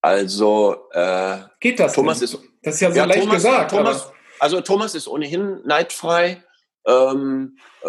Also 0.02 0.88
äh, 0.92 1.38
geht 1.60 1.78
das? 1.78 1.92
Thomas 1.92 2.18
denn? 2.18 2.24
ist 2.24 2.38
das 2.62 2.74
ist 2.74 2.80
ja 2.80 2.90
so 2.90 2.96
ja, 2.96 3.04
leicht 3.04 3.20
Thomas, 3.20 3.34
gesagt. 3.36 3.70
Thomas, 3.70 4.12
also 4.38 4.60
Thomas 4.60 4.94
ist 4.94 5.08
ohnehin 5.08 5.60
neidfrei. 5.64 6.42
Ähm, 6.86 7.58
äh, 7.82 7.88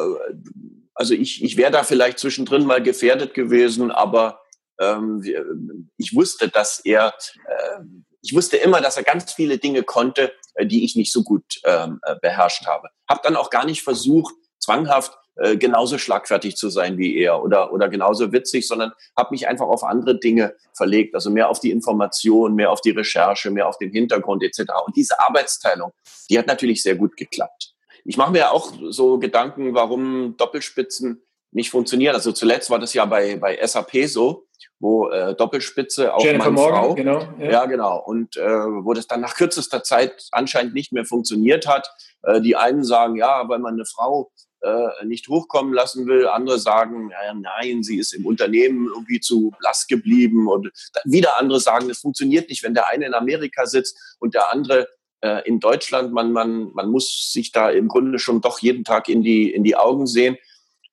also 0.93 1.13
ich, 1.13 1.43
ich 1.43 1.58
wäre 1.58 1.72
da 1.72 1.84
vielleicht 1.84 2.20
zwischendrin 2.20 2.65
mal 2.65 2.84
gefährdet 2.84 3.34
gewesen, 3.34 3.91
aber 3.91 4.41
ähm, 4.79 5.89
ich 5.98 6.13
wusste, 6.15 6.50
dass 6.50 6.79
er 6.79 7.13
äh, 7.48 7.79
ich 8.21 8.35
wusste 8.35 8.57
immer, 8.57 8.81
dass 8.81 8.97
er 8.97 9.03
ganz 9.03 9.33
viele 9.33 9.57
Dinge 9.57 9.83
konnte, 9.83 10.33
äh, 10.55 10.65
die 10.65 10.83
ich 10.83 10.95
nicht 10.95 11.11
so 11.11 11.23
gut 11.23 11.61
ähm, 11.65 11.99
äh, 12.03 12.15
beherrscht 12.21 12.65
habe. 12.65 12.89
Hab 13.07 13.23
dann 13.23 13.35
auch 13.35 13.49
gar 13.49 13.65
nicht 13.65 13.83
versucht, 13.83 14.33
zwanghaft 14.59 15.17
äh, 15.35 15.57
genauso 15.57 15.97
schlagfertig 15.97 16.55
zu 16.55 16.69
sein 16.69 16.97
wie 16.97 17.17
er 17.17 17.41
oder, 17.41 17.73
oder 17.73 17.89
genauso 17.89 18.31
witzig, 18.31 18.67
sondern 18.67 18.91
habe 19.17 19.29
mich 19.31 19.47
einfach 19.47 19.67
auf 19.67 19.83
andere 19.83 20.19
Dinge 20.19 20.55
verlegt, 20.73 21.15
also 21.15 21.29
mehr 21.29 21.49
auf 21.49 21.59
die 21.59 21.71
Information, 21.71 22.53
mehr 22.53 22.71
auf 22.71 22.81
die 22.81 22.91
Recherche, 22.91 23.49
mehr 23.49 23.67
auf 23.67 23.77
den 23.77 23.91
Hintergrund 23.91 24.43
etc. 24.43 24.71
Und 24.85 24.95
diese 24.95 25.19
Arbeitsteilung, 25.19 25.93
die 26.29 26.37
hat 26.37 26.47
natürlich 26.47 26.83
sehr 26.83 26.95
gut 26.95 27.17
geklappt. 27.17 27.73
Ich 28.03 28.17
mache 28.17 28.31
mir 28.31 28.51
auch 28.51 28.73
so 28.89 29.19
Gedanken, 29.19 29.73
warum 29.73 30.35
Doppelspitzen 30.37 31.23
nicht 31.51 31.69
funktionieren. 31.69 32.15
Also 32.15 32.31
zuletzt 32.31 32.69
war 32.69 32.79
das 32.79 32.93
ja 32.93 33.05
bei, 33.05 33.37
bei 33.37 33.65
SAP 33.65 34.07
so, 34.07 34.47
wo 34.81 35.09
äh, 35.09 35.35
Doppelspitze 35.35 36.13
auch 36.13 36.23
Jennifer 36.23 36.50
Morgan, 36.50 36.83
Frau, 36.83 36.95
genau. 36.95 37.19
Ja. 37.39 37.51
ja, 37.51 37.65
genau. 37.65 38.00
Und 38.00 38.35
äh, 38.35 38.41
wo 38.41 38.93
das 38.93 39.07
dann 39.07 39.21
nach 39.21 39.35
kürzester 39.35 39.83
Zeit 39.83 40.27
anscheinend 40.31 40.73
nicht 40.73 40.91
mehr 40.91 41.05
funktioniert 41.05 41.67
hat. 41.67 41.88
Äh, 42.23 42.41
die 42.41 42.55
einen 42.55 42.83
sagen, 42.83 43.15
ja, 43.15 43.47
weil 43.47 43.59
man 43.59 43.75
eine 43.75 43.85
Frau 43.85 44.31
äh, 44.61 45.05
nicht 45.05 45.27
hochkommen 45.29 45.71
lassen 45.73 46.07
will. 46.07 46.27
Andere 46.27 46.57
sagen, 46.57 47.11
ja, 47.11 47.33
nein, 47.33 47.83
sie 47.83 48.00
ist 48.00 48.13
im 48.13 48.25
Unternehmen 48.25 48.88
irgendwie 48.88 49.19
zu 49.19 49.53
blass 49.59 49.85
geblieben. 49.85 50.47
Und 50.47 50.71
wieder 51.05 51.39
andere 51.39 51.59
sagen, 51.59 51.89
es 51.89 52.00
funktioniert 52.00 52.50
nicht, 52.50 52.63
wenn 52.63 52.73
der 52.73 52.88
eine 52.88 53.05
in 53.05 53.13
Amerika 53.13 53.67
sitzt 53.67 54.17
und 54.19 54.33
der 54.33 54.51
andere 54.51 54.88
äh, 55.21 55.47
in 55.47 55.59
Deutschland. 55.59 56.11
Man, 56.11 56.31
man, 56.31 56.71
man 56.73 56.89
muss 56.89 57.31
sich 57.31 57.51
da 57.51 57.69
im 57.69 57.88
Grunde 57.88 58.17
schon 58.17 58.41
doch 58.41 58.59
jeden 58.59 58.83
Tag 58.83 59.09
in 59.09 59.21
die, 59.21 59.51
in 59.51 59.63
die 59.63 59.75
Augen 59.75 60.07
sehen. 60.07 60.38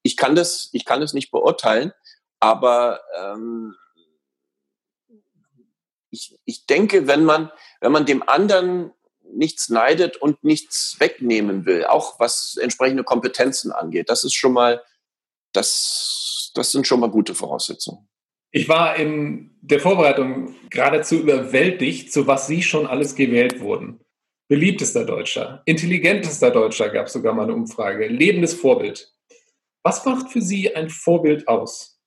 Ich 0.03 0.19
kann 0.19 0.35
das, 0.35 0.69
ich 0.73 0.85
kann 0.85 1.01
das 1.01 1.15
nicht 1.15 1.31
beurteilen. 1.31 1.93
Aber 2.41 3.01
ähm, 3.17 3.75
ich, 6.11 6.39
ich 6.45 6.67
denke, 6.67 7.07
wenn 7.07 7.25
man, 7.25 7.51
wenn 7.81 7.93
man 7.93 8.07
dem 8.07 8.27
anderen 8.27 8.93
nichts 9.31 9.69
neidet 9.69 10.17
und 10.17 10.43
nichts 10.43 10.97
wegnehmen 10.99 11.67
will, 11.67 11.85
auch 11.85 12.19
was 12.19 12.57
entsprechende 12.61 13.05
Kompetenzen 13.05 13.73
angeht, 13.73 14.09
das 14.09 14.25
ist 14.25 14.35
schon 14.35 14.53
mal, 14.53 14.83
das, 15.53 16.53
das 16.55 16.73
sind 16.73 16.87
schon 16.87 17.01
mal 17.01 17.11
gute 17.11 17.35
Voraussetzungen. 17.35 18.09
Ich 18.51 18.69
war 18.69 18.97
in 18.97 19.59
der 19.61 19.81
Vorbereitung 19.81 20.55
geradezu 20.71 21.17
überwältigt, 21.17 22.13
zu 22.13 22.27
was 22.27 22.47
Sie 22.47 22.63
schon 22.63 22.87
alles 22.87 23.15
gewählt 23.15 23.61
wurden. 23.61 24.01
Beliebtester 24.49 25.05
Deutscher, 25.05 25.63
intelligentester 25.67 26.51
Deutscher 26.51 26.89
gab 26.89 27.09
es 27.09 27.13
sogar 27.13 27.35
mal 27.35 27.43
eine 27.43 27.53
Umfrage, 27.53 28.07
lebendes 28.09 28.55
Vorbild. 28.55 29.13
Was 29.83 30.07
macht 30.07 30.31
für 30.33 30.41
Sie 30.41 30.75
ein 30.75 30.89
Vorbild 30.89 31.47
aus? 31.47 31.98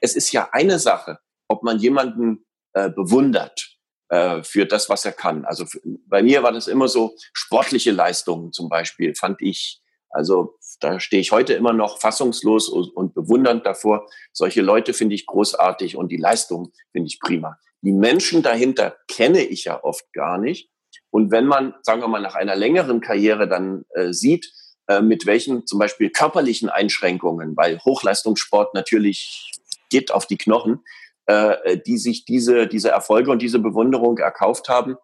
Es 0.00 0.16
ist 0.16 0.32
ja 0.32 0.48
eine 0.52 0.78
Sache, 0.78 1.18
ob 1.48 1.62
man 1.62 1.78
jemanden 1.78 2.44
äh, 2.72 2.90
bewundert 2.90 3.76
äh, 4.08 4.42
für 4.42 4.66
das, 4.66 4.88
was 4.88 5.04
er 5.04 5.12
kann. 5.12 5.44
Also 5.44 5.66
für, 5.66 5.80
bei 6.06 6.22
mir 6.22 6.42
war 6.42 6.52
das 6.52 6.68
immer 6.68 6.88
so, 6.88 7.14
sportliche 7.32 7.92
Leistungen 7.92 8.52
zum 8.52 8.68
Beispiel 8.68 9.14
fand 9.14 9.40
ich, 9.40 9.82
also 10.10 10.56
da 10.80 10.98
stehe 10.98 11.20
ich 11.20 11.32
heute 11.32 11.54
immer 11.54 11.72
noch 11.72 12.00
fassungslos 12.00 12.68
und, 12.68 12.90
und 12.96 13.14
bewundernd 13.14 13.64
davor. 13.66 14.08
Solche 14.32 14.62
Leute 14.62 14.94
finde 14.94 15.14
ich 15.14 15.26
großartig 15.26 15.96
und 15.96 16.10
die 16.10 16.16
Leistung 16.16 16.72
finde 16.92 17.08
ich 17.08 17.20
prima. 17.20 17.58
Die 17.82 17.92
Menschen 17.92 18.42
dahinter 18.42 18.96
kenne 19.08 19.42
ich 19.42 19.64
ja 19.64 19.82
oft 19.82 20.12
gar 20.12 20.38
nicht. 20.38 20.70
Und 21.10 21.30
wenn 21.30 21.46
man, 21.46 21.74
sagen 21.82 22.02
wir 22.02 22.08
mal, 22.08 22.20
nach 22.20 22.34
einer 22.34 22.56
längeren 22.56 23.00
Karriere 23.00 23.48
dann 23.48 23.84
äh, 23.94 24.12
sieht, 24.12 24.52
äh, 24.88 25.00
mit 25.00 25.26
welchen 25.26 25.66
zum 25.66 25.78
Beispiel 25.78 26.10
körperlichen 26.10 26.68
Einschränkungen, 26.68 27.56
weil 27.56 27.78
Hochleistungssport 27.78 28.74
natürlich 28.74 29.52
geht 29.90 30.10
auf 30.10 30.26
die 30.26 30.38
Knochen, 30.38 30.84
äh, 31.26 31.78
die 31.78 31.98
sich 31.98 32.24
diese, 32.24 32.66
diese 32.66 32.90
Erfolge 32.90 33.30
und 33.30 33.42
diese 33.42 33.58
Bewunderung 33.58 34.18
erkauft 34.18 34.68
haben, 34.68 34.96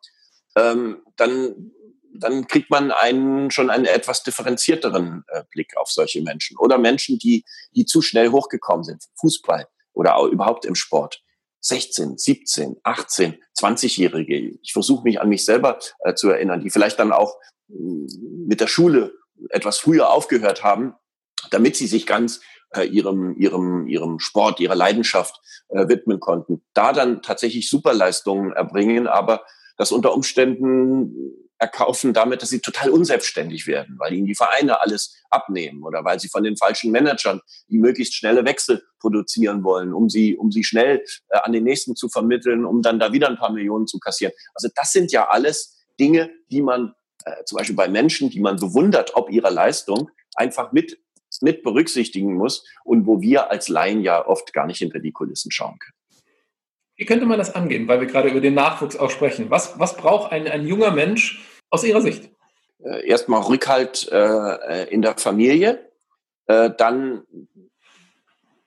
ähm, 0.56 1.02
dann, 1.16 1.72
dann 2.12 2.46
kriegt 2.46 2.70
man 2.70 2.90
einen, 2.90 3.50
schon 3.50 3.70
einen 3.70 3.84
etwas 3.84 4.22
differenzierteren 4.22 5.24
äh, 5.28 5.44
Blick 5.50 5.76
auf 5.76 5.90
solche 5.90 6.22
Menschen. 6.22 6.56
Oder 6.56 6.78
Menschen, 6.78 7.18
die, 7.18 7.44
die 7.74 7.84
zu 7.84 8.02
schnell 8.02 8.30
hochgekommen 8.30 8.84
sind. 8.84 9.04
Fußball 9.20 9.68
oder 9.92 10.16
auch 10.16 10.26
überhaupt 10.26 10.64
im 10.64 10.74
Sport. 10.74 11.22
16, 11.60 12.16
17, 12.16 12.76
18, 12.82 13.42
20-Jährige. 13.58 14.58
Ich 14.62 14.72
versuche 14.72 15.02
mich 15.02 15.20
an 15.20 15.28
mich 15.28 15.44
selber 15.44 15.78
äh, 16.00 16.14
zu 16.14 16.30
erinnern, 16.30 16.60
die 16.60 16.70
vielleicht 16.70 16.98
dann 16.98 17.12
auch 17.12 17.36
mm, 17.68 18.06
mit 18.46 18.60
der 18.60 18.68
Schule 18.68 19.14
etwas 19.50 19.78
früher 19.78 20.10
aufgehört 20.10 20.62
haben, 20.62 20.94
damit 21.50 21.76
sie 21.76 21.86
sich 21.86 22.06
ganz 22.06 22.40
äh, 22.76 22.84
ihrem, 22.84 23.36
ihrem, 23.36 23.86
ihrem 23.86 24.18
Sport, 24.18 24.60
ihrer 24.60 24.74
Leidenschaft 24.74 25.40
äh, 25.68 25.88
widmen 25.88 26.20
konnten, 26.20 26.62
da 26.74 26.92
dann 26.92 27.22
tatsächlich 27.22 27.68
Superleistungen 27.68 28.52
erbringen, 28.52 29.06
aber 29.06 29.44
das 29.76 29.92
unter 29.92 30.14
Umständen 30.14 31.36
erkaufen 31.58 32.12
damit, 32.12 32.42
dass 32.42 32.50
sie 32.50 32.60
total 32.60 32.90
unselbstständig 32.90 33.66
werden, 33.66 33.96
weil 33.98 34.12
ihnen 34.12 34.26
die 34.26 34.34
Vereine 34.34 34.80
alles 34.80 35.16
abnehmen 35.30 35.82
oder 35.84 36.04
weil 36.04 36.20
sie 36.20 36.28
von 36.28 36.44
den 36.44 36.56
falschen 36.56 36.90
Managern 36.90 37.40
die 37.68 37.78
möglichst 37.78 38.14
schnelle 38.14 38.44
Wechsel 38.44 38.82
produzieren 39.00 39.64
wollen, 39.64 39.94
um 39.94 40.10
sie, 40.10 40.36
um 40.36 40.50
sie 40.52 40.64
schnell 40.64 41.02
äh, 41.28 41.38
an 41.38 41.52
den 41.52 41.64
nächsten 41.64 41.96
zu 41.96 42.08
vermitteln, 42.08 42.64
um 42.64 42.82
dann 42.82 42.98
da 42.98 43.12
wieder 43.12 43.28
ein 43.28 43.38
paar 43.38 43.52
Millionen 43.52 43.86
zu 43.86 43.98
kassieren. 43.98 44.34
Also 44.54 44.68
das 44.74 44.92
sind 44.92 45.12
ja 45.12 45.28
alles 45.28 45.76
Dinge, 45.98 46.30
die 46.50 46.60
man 46.60 46.94
äh, 47.24 47.44
zum 47.44 47.56
Beispiel 47.56 47.76
bei 47.76 47.88
Menschen, 47.88 48.28
die 48.30 48.40
man 48.40 48.56
bewundert, 48.56 49.12
ob 49.14 49.30
ihrer 49.30 49.50
Leistung, 49.50 50.10
einfach 50.34 50.72
mit 50.72 50.98
mit 51.40 51.62
berücksichtigen 51.62 52.34
muss 52.34 52.64
und 52.84 53.06
wo 53.06 53.20
wir 53.20 53.50
als 53.50 53.68
Laien 53.68 54.02
ja 54.02 54.26
oft 54.26 54.52
gar 54.52 54.66
nicht 54.66 54.78
hinter 54.78 54.98
die 54.98 55.12
Kulissen 55.12 55.50
schauen 55.50 55.78
können. 55.78 55.96
Wie 56.96 57.04
könnte 57.04 57.26
man 57.26 57.38
das 57.38 57.54
angehen, 57.54 57.86
weil 57.88 58.00
wir 58.00 58.06
gerade 58.06 58.30
über 58.30 58.40
den 58.40 58.54
Nachwuchs 58.54 58.96
auch 58.96 59.10
sprechen? 59.10 59.50
Was, 59.50 59.78
was 59.78 59.96
braucht 59.96 60.32
ein, 60.32 60.48
ein 60.48 60.66
junger 60.66 60.90
Mensch 60.90 61.46
aus 61.68 61.84
Ihrer 61.84 62.00
Sicht? 62.00 62.30
Äh, 62.82 63.06
erstmal 63.06 63.42
Rückhalt 63.42 64.08
äh, 64.10 64.84
in 64.84 65.02
der 65.02 65.18
Familie, 65.18 65.90
äh, 66.46 66.70
dann 66.76 67.24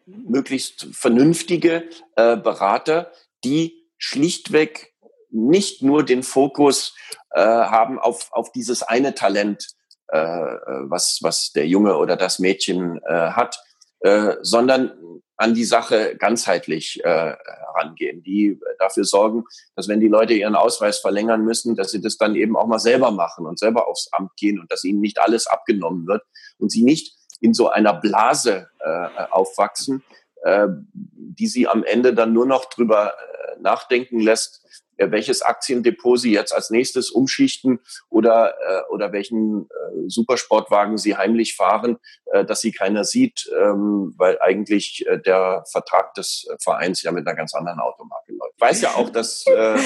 möglichst 0.05 0.87
vernünftige 0.91 1.89
äh, 2.15 2.37
Berater, 2.37 3.11
die 3.43 3.87
schlichtweg 3.97 4.93
nicht 5.31 5.81
nur 5.83 6.03
den 6.03 6.23
Fokus 6.23 6.95
äh, 7.31 7.41
haben 7.41 7.99
auf, 7.99 8.29
auf 8.31 8.51
dieses 8.51 8.83
eine 8.83 9.13
Talent, 9.13 9.75
äh, 10.11 10.19
was, 10.19 11.19
was 11.21 11.51
der 11.51 11.67
Junge 11.67 11.97
oder 11.97 12.15
das 12.15 12.39
Mädchen 12.39 12.99
äh, 13.03 13.31
hat, 13.31 13.59
äh, 14.01 14.35
sondern 14.41 14.91
an 15.37 15.53
die 15.53 15.63
Sache 15.63 16.17
ganzheitlich 16.17 17.03
äh, 17.03 17.35
rangehen, 17.77 18.21
die 18.23 18.59
dafür 18.77 19.05
sorgen, 19.05 19.45
dass 19.75 19.87
wenn 19.87 20.01
die 20.01 20.09
Leute 20.09 20.33
ihren 20.33 20.55
Ausweis 20.55 20.99
verlängern 20.99 21.45
müssen, 21.45 21.75
dass 21.75 21.91
sie 21.91 22.01
das 22.01 22.17
dann 22.17 22.35
eben 22.35 22.57
auch 22.57 22.67
mal 22.67 22.79
selber 22.79 23.11
machen 23.11 23.45
und 23.45 23.57
selber 23.57 23.87
aufs 23.87 24.09
Amt 24.11 24.35
gehen 24.35 24.59
und 24.59 24.69
dass 24.69 24.83
ihnen 24.83 24.99
nicht 24.99 25.19
alles 25.19 25.47
abgenommen 25.47 26.07
wird 26.07 26.23
und 26.57 26.71
sie 26.71 26.83
nicht 26.83 27.15
in 27.39 27.53
so 27.53 27.69
einer 27.69 27.93
Blase 27.93 28.67
äh, 28.79 29.07
aufwachsen, 29.31 30.03
äh, 30.43 30.67
die 30.93 31.47
sie 31.47 31.67
am 31.67 31.83
Ende 31.83 32.13
dann 32.13 32.33
nur 32.33 32.45
noch 32.45 32.65
drüber 32.65 33.13
äh, 33.13 33.61
nachdenken 33.61 34.19
lässt, 34.19 34.65
welches 34.99 35.41
Aktiendepot 35.41 36.19
Sie 36.19 36.31
jetzt 36.31 36.53
als 36.53 36.69
nächstes 36.69 37.09
umschichten 37.11 37.79
oder, 38.09 38.53
äh, 38.59 38.93
oder 38.93 39.11
welchen 39.11 39.63
äh, 39.63 40.07
Supersportwagen 40.07 40.97
Sie 40.97 41.15
heimlich 41.15 41.55
fahren, 41.55 41.97
äh, 42.31 42.45
dass 42.45 42.61
Sie 42.61 42.71
keiner 42.71 43.03
sieht, 43.03 43.49
ähm, 43.57 44.13
weil 44.17 44.39
eigentlich 44.41 45.05
äh, 45.07 45.19
der 45.19 45.63
Vertrag 45.71 46.13
des 46.13 46.47
Vereins 46.61 47.01
ja 47.01 47.11
mit 47.11 47.27
einer 47.27 47.35
ganz 47.35 47.53
anderen 47.53 47.79
Automarke 47.79 48.33
läuft. 48.33 48.53
Ich 48.55 48.61
weiß 48.61 48.81
ja 48.81 48.95
auch, 48.95 49.09
dass, 49.09 49.45
äh, 49.47 49.77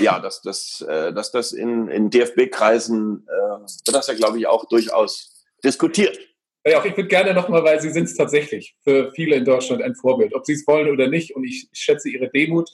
ja, 0.00 0.18
dass, 0.18 0.42
dass, 0.42 0.84
äh, 0.88 1.12
dass 1.12 1.30
das 1.30 1.52
in, 1.52 1.88
in 1.88 2.10
DFB-Kreisen, 2.10 3.26
äh, 3.26 3.86
wird 3.86 3.94
das 3.94 4.06
ja, 4.06 4.14
glaube 4.14 4.38
ich, 4.38 4.46
auch 4.46 4.66
durchaus 4.66 5.46
diskutiert. 5.64 6.18
Ja, 6.66 6.84
ich 6.84 6.94
würde 6.94 7.08
gerne 7.08 7.32
nochmal, 7.32 7.64
weil 7.64 7.80
Sie 7.80 7.88
sind 7.88 8.04
es 8.04 8.14
tatsächlich 8.14 8.76
für 8.84 9.10
viele 9.12 9.36
in 9.36 9.46
Deutschland 9.46 9.82
ein 9.82 9.94
Vorbild, 9.94 10.34
ob 10.34 10.44
Sie 10.44 10.52
es 10.52 10.66
wollen 10.66 10.90
oder 10.90 11.08
nicht. 11.08 11.34
Und 11.34 11.44
ich 11.44 11.68
schätze 11.72 12.10
Ihre 12.10 12.28
Demut. 12.28 12.68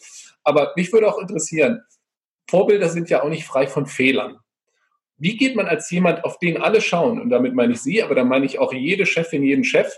Aber 0.47 0.73
mich 0.77 0.93
würde 0.93 1.09
auch 1.09 1.19
interessieren, 1.19 1.83
Vorbilder 2.49 2.89
sind 2.89 3.11
ja 3.11 3.23
auch 3.23 3.29
nicht 3.29 3.45
frei 3.45 3.67
von 3.67 3.87
Fehlern. 3.87 4.39
Wie 5.19 5.37
geht 5.37 5.57
man 5.57 5.67
als 5.67 5.91
jemand, 5.91 6.25
auf 6.25 6.39
den 6.39 6.63
alle 6.63 6.81
schauen, 6.81 7.21
und 7.21 7.31
damit 7.31 7.55
meine 7.55 7.73
ich 7.73 7.81
Sie, 7.81 8.01
aber 8.01 8.15
da 8.15 8.23
meine 8.23 8.47
ich 8.47 8.61
auch 8.61 8.73
jede 8.73 9.07
Chefin, 9.07 9.43
jeden 9.43 9.65
Chef, 9.65 9.93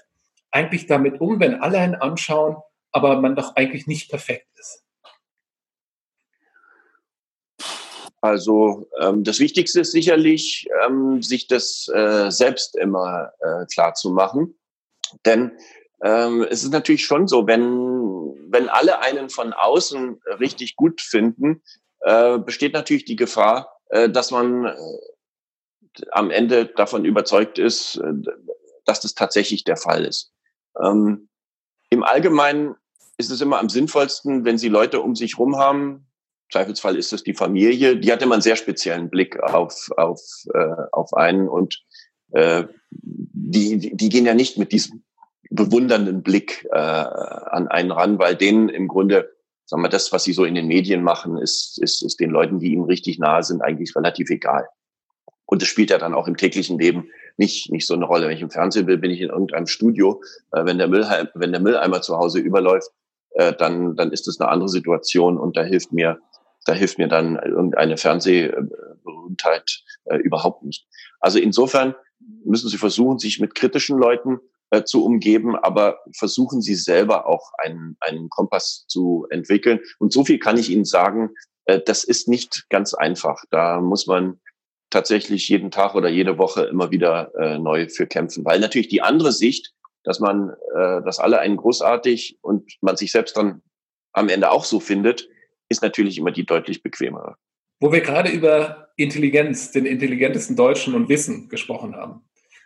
eigentlich 0.50 0.86
damit 0.86 1.20
um, 1.20 1.38
wenn 1.38 1.60
alle 1.60 1.78
einen 1.78 1.96
anschauen, 1.96 2.56
aber 2.92 3.20
man 3.20 3.36
doch 3.36 3.56
eigentlich 3.56 3.86
nicht 3.86 4.08
perfekt 4.08 4.46
ist? 4.58 4.84
Also 8.22 8.88
ähm, 8.98 9.22
das 9.22 9.40
Wichtigste 9.40 9.80
ist 9.80 9.92
sicherlich, 9.92 10.66
ähm, 10.86 11.20
sich 11.20 11.46
das 11.46 11.88
äh, 11.94 12.30
selbst 12.30 12.74
immer 12.74 13.32
äh, 13.40 13.66
klar 13.66 13.92
zu 13.94 14.10
machen. 14.10 14.58
Denn 15.26 15.52
ähm, 16.02 16.46
es 16.48 16.64
ist 16.64 16.72
natürlich 16.72 17.04
schon 17.04 17.26
so, 17.26 17.46
wenn, 17.46 17.97
wenn 18.48 18.68
alle 18.68 19.00
einen 19.00 19.30
von 19.30 19.52
außen 19.52 20.20
richtig 20.38 20.76
gut 20.76 21.00
finden, 21.00 21.62
äh, 22.00 22.38
besteht 22.38 22.74
natürlich 22.74 23.04
die 23.04 23.16
Gefahr, 23.16 23.80
äh, 23.88 24.08
dass 24.08 24.30
man 24.30 24.66
äh, 24.66 24.74
am 26.12 26.30
Ende 26.30 26.66
davon 26.66 27.04
überzeugt 27.04 27.58
ist, 27.58 27.96
äh, 27.96 28.12
dass 28.84 29.00
das 29.00 29.14
tatsächlich 29.14 29.64
der 29.64 29.76
Fall 29.76 30.04
ist. 30.04 30.32
Ähm, 30.82 31.28
Im 31.90 32.02
Allgemeinen 32.02 32.76
ist 33.16 33.30
es 33.30 33.40
immer 33.40 33.58
am 33.58 33.68
sinnvollsten, 33.68 34.44
wenn 34.44 34.58
Sie 34.58 34.68
Leute 34.68 35.00
um 35.00 35.16
sich 35.16 35.38
rum 35.38 35.56
haben, 35.56 36.08
Zweifelsfall 36.50 36.96
ist 36.96 37.12
es 37.12 37.22
die 37.22 37.34
Familie, 37.34 37.96
die 37.96 38.10
hat 38.10 38.22
immer 38.22 38.34
einen 38.34 38.42
sehr 38.42 38.56
speziellen 38.56 39.10
Blick 39.10 39.38
auf, 39.42 39.90
auf, 39.96 40.20
äh, 40.54 40.74
auf 40.92 41.12
einen 41.14 41.48
und 41.48 41.82
äh, 42.32 42.64
die, 42.90 43.94
die 43.94 44.08
gehen 44.08 44.24
ja 44.24 44.34
nicht 44.34 44.56
mit 44.56 44.72
diesem 44.72 45.04
bewundernden 45.50 46.22
Blick 46.22 46.66
äh, 46.70 46.76
an 46.76 47.68
einen 47.68 47.90
ran, 47.90 48.18
weil 48.18 48.36
denen 48.36 48.68
im 48.68 48.88
Grunde, 48.88 49.30
sagen 49.64 49.82
wir, 49.82 49.88
das, 49.88 50.12
was 50.12 50.24
sie 50.24 50.32
so 50.32 50.44
in 50.44 50.54
den 50.54 50.66
Medien 50.66 51.02
machen, 51.02 51.38
ist, 51.38 51.78
ist, 51.80 52.02
ist 52.02 52.20
den 52.20 52.30
Leuten, 52.30 52.58
die 52.58 52.72
ihnen 52.72 52.84
richtig 52.84 53.18
nahe 53.18 53.42
sind, 53.42 53.62
eigentlich 53.62 53.94
relativ 53.96 54.30
egal. 54.30 54.68
Und 55.46 55.62
es 55.62 55.68
spielt 55.68 55.90
ja 55.90 55.98
dann 55.98 56.14
auch 56.14 56.28
im 56.28 56.36
täglichen 56.36 56.78
Leben 56.78 57.08
nicht, 57.38 57.70
nicht 57.72 57.86
so 57.86 57.94
eine 57.94 58.04
Rolle. 58.04 58.26
Wenn 58.26 58.36
ich 58.36 58.42
im 58.42 58.50
Fernsehen 58.50 58.86
will, 58.86 58.98
bin 58.98 59.10
ich 59.10 59.20
in 59.20 59.30
irgendeinem 59.30 59.66
Studio. 59.66 60.20
Äh, 60.52 60.64
wenn, 60.64 60.78
der 60.78 60.88
Müllheim, 60.88 61.28
wenn 61.34 61.52
der 61.52 61.60
Mülleimer 61.60 62.02
zu 62.02 62.16
Hause 62.18 62.38
überläuft, 62.40 62.90
äh, 63.30 63.54
dann, 63.54 63.96
dann 63.96 64.12
ist 64.12 64.26
das 64.26 64.40
eine 64.40 64.50
andere 64.50 64.68
Situation 64.68 65.38
und 65.38 65.56
da 65.56 65.62
hilft 65.62 65.92
mir 65.92 66.18
da 66.68 66.74
hilft 66.74 66.98
mir 66.98 67.08
dann 67.08 67.36
irgendeine 67.36 67.96
Fernsehberühmtheit 67.96 69.84
äh, 70.04 70.16
überhaupt 70.18 70.64
nicht. 70.64 70.86
Also 71.18 71.38
insofern 71.38 71.94
müssen 72.44 72.68
Sie 72.68 72.76
versuchen, 72.76 73.18
sich 73.18 73.40
mit 73.40 73.54
kritischen 73.54 73.98
Leuten 73.98 74.38
äh, 74.70 74.84
zu 74.84 75.04
umgeben, 75.04 75.56
aber 75.56 76.00
versuchen 76.16 76.60
Sie 76.60 76.74
selber 76.74 77.26
auch 77.26 77.52
einen, 77.58 77.96
einen 78.00 78.28
Kompass 78.28 78.84
zu 78.88 79.26
entwickeln. 79.30 79.80
Und 79.98 80.12
so 80.12 80.24
viel 80.24 80.38
kann 80.38 80.58
ich 80.58 80.70
Ihnen 80.70 80.84
sagen, 80.84 81.30
äh, 81.64 81.80
das 81.84 82.04
ist 82.04 82.28
nicht 82.28 82.66
ganz 82.68 82.94
einfach. 82.94 83.42
Da 83.50 83.80
muss 83.80 84.06
man 84.06 84.40
tatsächlich 84.90 85.48
jeden 85.48 85.70
Tag 85.70 85.94
oder 85.94 86.08
jede 86.08 86.38
Woche 86.38 86.64
immer 86.64 86.90
wieder 86.90 87.32
äh, 87.36 87.58
neu 87.58 87.88
für 87.88 88.06
kämpfen, 88.06 88.44
weil 88.44 88.60
natürlich 88.60 88.88
die 88.88 89.02
andere 89.02 89.32
Sicht, 89.32 89.72
dass 90.04 90.20
man, 90.20 90.50
äh, 90.74 91.02
dass 91.02 91.18
alle 91.18 91.38
einen 91.40 91.56
großartig 91.56 92.38
und 92.40 92.72
man 92.80 92.96
sich 92.96 93.12
selbst 93.12 93.36
dann 93.36 93.62
am 94.12 94.28
Ende 94.28 94.50
auch 94.50 94.64
so 94.64 94.80
findet, 94.80 95.28
ist 95.68 95.82
natürlich 95.82 96.18
immer 96.18 96.30
die 96.30 96.46
deutlich 96.46 96.82
bequemere. 96.82 97.36
Wo 97.80 97.92
wir 97.92 98.00
gerade 98.00 98.30
über 98.30 98.88
Intelligenz, 98.96 99.70
den 99.70 99.86
intelligentesten 99.86 100.56
Deutschen 100.56 100.94
und 100.94 101.08
Wissen 101.08 101.48
gesprochen 101.48 101.94
haben. 101.94 102.22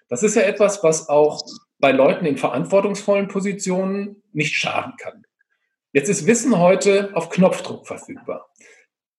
Das 0.08 0.22
ist 0.22 0.36
ja 0.36 0.42
etwas, 0.42 0.82
was 0.82 1.08
auch 1.08 1.42
bei 1.82 1.90
Leuten 1.90 2.24
in 2.26 2.36
verantwortungsvollen 2.38 3.26
Positionen 3.26 4.22
nicht 4.32 4.54
schaden 4.54 4.94
kann. 4.98 5.26
Jetzt 5.92 6.08
ist 6.08 6.26
Wissen 6.26 6.56
heute 6.58 7.10
auf 7.14 7.28
Knopfdruck 7.28 7.88
verfügbar. 7.88 8.48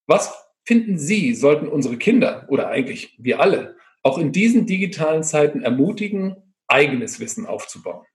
Was 0.06 0.34
finden 0.64 0.98
Sie, 0.98 1.34
sollten 1.34 1.68
unsere 1.68 1.98
Kinder 1.98 2.46
oder 2.48 2.68
eigentlich 2.68 3.16
wir 3.18 3.40
alle 3.40 3.76
auch 4.02 4.16
in 4.16 4.32
diesen 4.32 4.66
digitalen 4.66 5.22
Zeiten 5.22 5.60
ermutigen, 5.60 6.54
eigenes 6.66 7.20
Wissen 7.20 7.44
aufzubauen? 7.44 8.06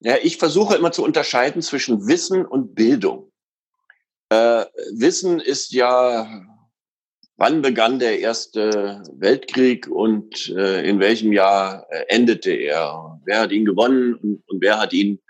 Ja, 0.00 0.16
ich 0.20 0.36
versuche 0.38 0.74
immer 0.74 0.90
zu 0.90 1.04
unterscheiden 1.04 1.62
zwischen 1.62 2.08
Wissen 2.08 2.44
und 2.44 2.74
Bildung. 2.74 3.30
Äh, 4.28 4.64
Wissen 4.92 5.38
ist 5.38 5.72
ja, 5.72 6.44
wann 7.36 7.62
begann 7.62 7.98
der 7.98 8.20
Erste 8.20 9.02
Weltkrieg 9.14 9.88
und 9.88 10.48
äh, 10.50 10.88
in 10.88 11.00
welchem 11.00 11.32
Jahr 11.32 11.86
äh, 11.90 12.04
endete 12.08 12.52
er? 12.52 13.20
Wer 13.24 13.40
hat 13.40 13.52
ihn 13.52 13.64
gewonnen 13.64 14.14
und, 14.14 14.42
und 14.46 14.60
wer 14.60 14.78
hat 14.78 14.92
ihn 14.92 15.20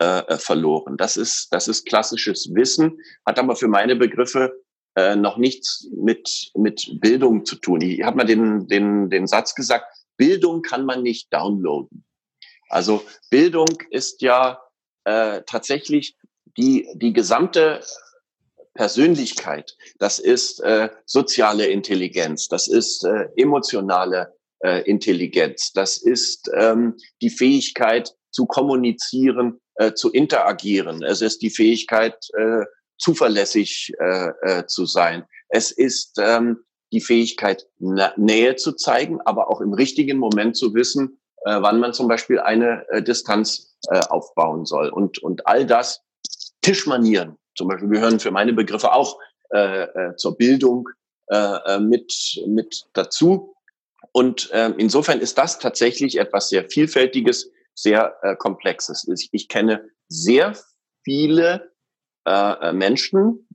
äh, 0.00 0.20
äh, 0.20 0.38
verloren? 0.38 0.96
Das 0.96 1.16
ist, 1.16 1.48
das 1.52 1.68
ist 1.68 1.86
klassisches 1.86 2.54
Wissen, 2.54 2.98
hat 3.26 3.38
aber 3.38 3.56
für 3.56 3.68
meine 3.68 3.96
Begriffe 3.96 4.52
äh, 4.96 5.16
noch 5.16 5.36
nichts 5.36 5.88
mit, 5.94 6.50
mit 6.54 7.00
Bildung 7.00 7.44
zu 7.44 7.56
tun. 7.56 7.80
Ich 7.80 8.02
habe 8.02 8.16
mal 8.16 8.26
den, 8.26 8.66
den, 8.66 9.10
den 9.10 9.26
Satz 9.26 9.54
gesagt, 9.54 9.86
Bildung 10.16 10.62
kann 10.62 10.84
man 10.84 11.02
nicht 11.02 11.32
downloaden. 11.32 12.04
Also 12.68 13.02
Bildung 13.30 13.68
ist 13.90 14.22
ja 14.22 14.60
äh, 15.04 15.42
tatsächlich 15.46 16.16
die, 16.56 16.88
die 16.94 17.12
gesamte 17.12 17.80
Persönlichkeit, 18.74 19.76
das 19.98 20.18
ist 20.18 20.60
äh, 20.60 20.90
soziale 21.04 21.66
Intelligenz, 21.66 22.48
das 22.48 22.68
ist 22.68 23.04
äh, 23.04 23.28
emotionale 23.36 24.34
äh, 24.60 24.82
Intelligenz, 24.88 25.72
das 25.72 25.98
ist 25.98 26.50
ähm, 26.54 26.96
die 27.20 27.30
Fähigkeit 27.30 28.14
zu 28.30 28.46
kommunizieren, 28.46 29.60
äh, 29.74 29.92
zu 29.94 30.10
interagieren. 30.12 31.02
Es 31.02 31.20
ist 31.20 31.42
die 31.42 31.50
Fähigkeit, 31.50 32.14
äh, 32.34 32.64
zuverlässig 32.98 33.92
äh, 33.98 34.28
äh, 34.42 34.66
zu 34.66 34.86
sein. 34.86 35.24
Es 35.48 35.72
ist 35.72 36.18
ähm, 36.20 36.58
die 36.92 37.00
Fähigkeit, 37.00 37.66
Nähe 37.78 38.56
zu 38.56 38.72
zeigen, 38.72 39.20
aber 39.22 39.50
auch 39.50 39.60
im 39.60 39.72
richtigen 39.72 40.18
Moment 40.18 40.56
zu 40.56 40.74
wissen, 40.74 41.20
äh, 41.44 41.60
wann 41.60 41.80
man 41.80 41.94
zum 41.94 42.08
Beispiel 42.08 42.38
eine 42.38 42.86
äh, 42.90 43.02
Distanz 43.02 43.76
äh, 43.88 44.00
aufbauen 44.10 44.66
soll. 44.66 44.90
Und, 44.90 45.18
und 45.22 45.46
all 45.46 45.66
das, 45.66 46.02
Tischmanieren 46.62 47.39
zum 47.56 47.68
Beispiel 47.68 47.88
gehören 47.88 48.20
für 48.20 48.30
meine 48.30 48.52
Begriffe 48.52 48.92
auch 48.92 49.18
äh, 49.52 49.82
äh, 49.82 50.16
zur 50.16 50.36
Bildung 50.36 50.88
äh, 51.28 51.36
äh 51.36 51.80
mit, 51.80 52.12
mit 52.46 52.86
dazu. 52.92 53.54
Und 54.12 54.50
äh, 54.50 54.72
insofern 54.78 55.20
ist 55.20 55.38
das 55.38 55.58
tatsächlich 55.58 56.18
etwas 56.18 56.48
sehr 56.48 56.68
Vielfältiges, 56.68 57.50
sehr 57.74 58.16
äh, 58.22 58.36
Komplexes. 58.36 59.06
Ich, 59.08 59.28
ich 59.32 59.48
kenne 59.48 59.88
sehr 60.08 60.56
viele 61.04 61.72
äh, 62.26 62.72
Menschen, 62.72 63.46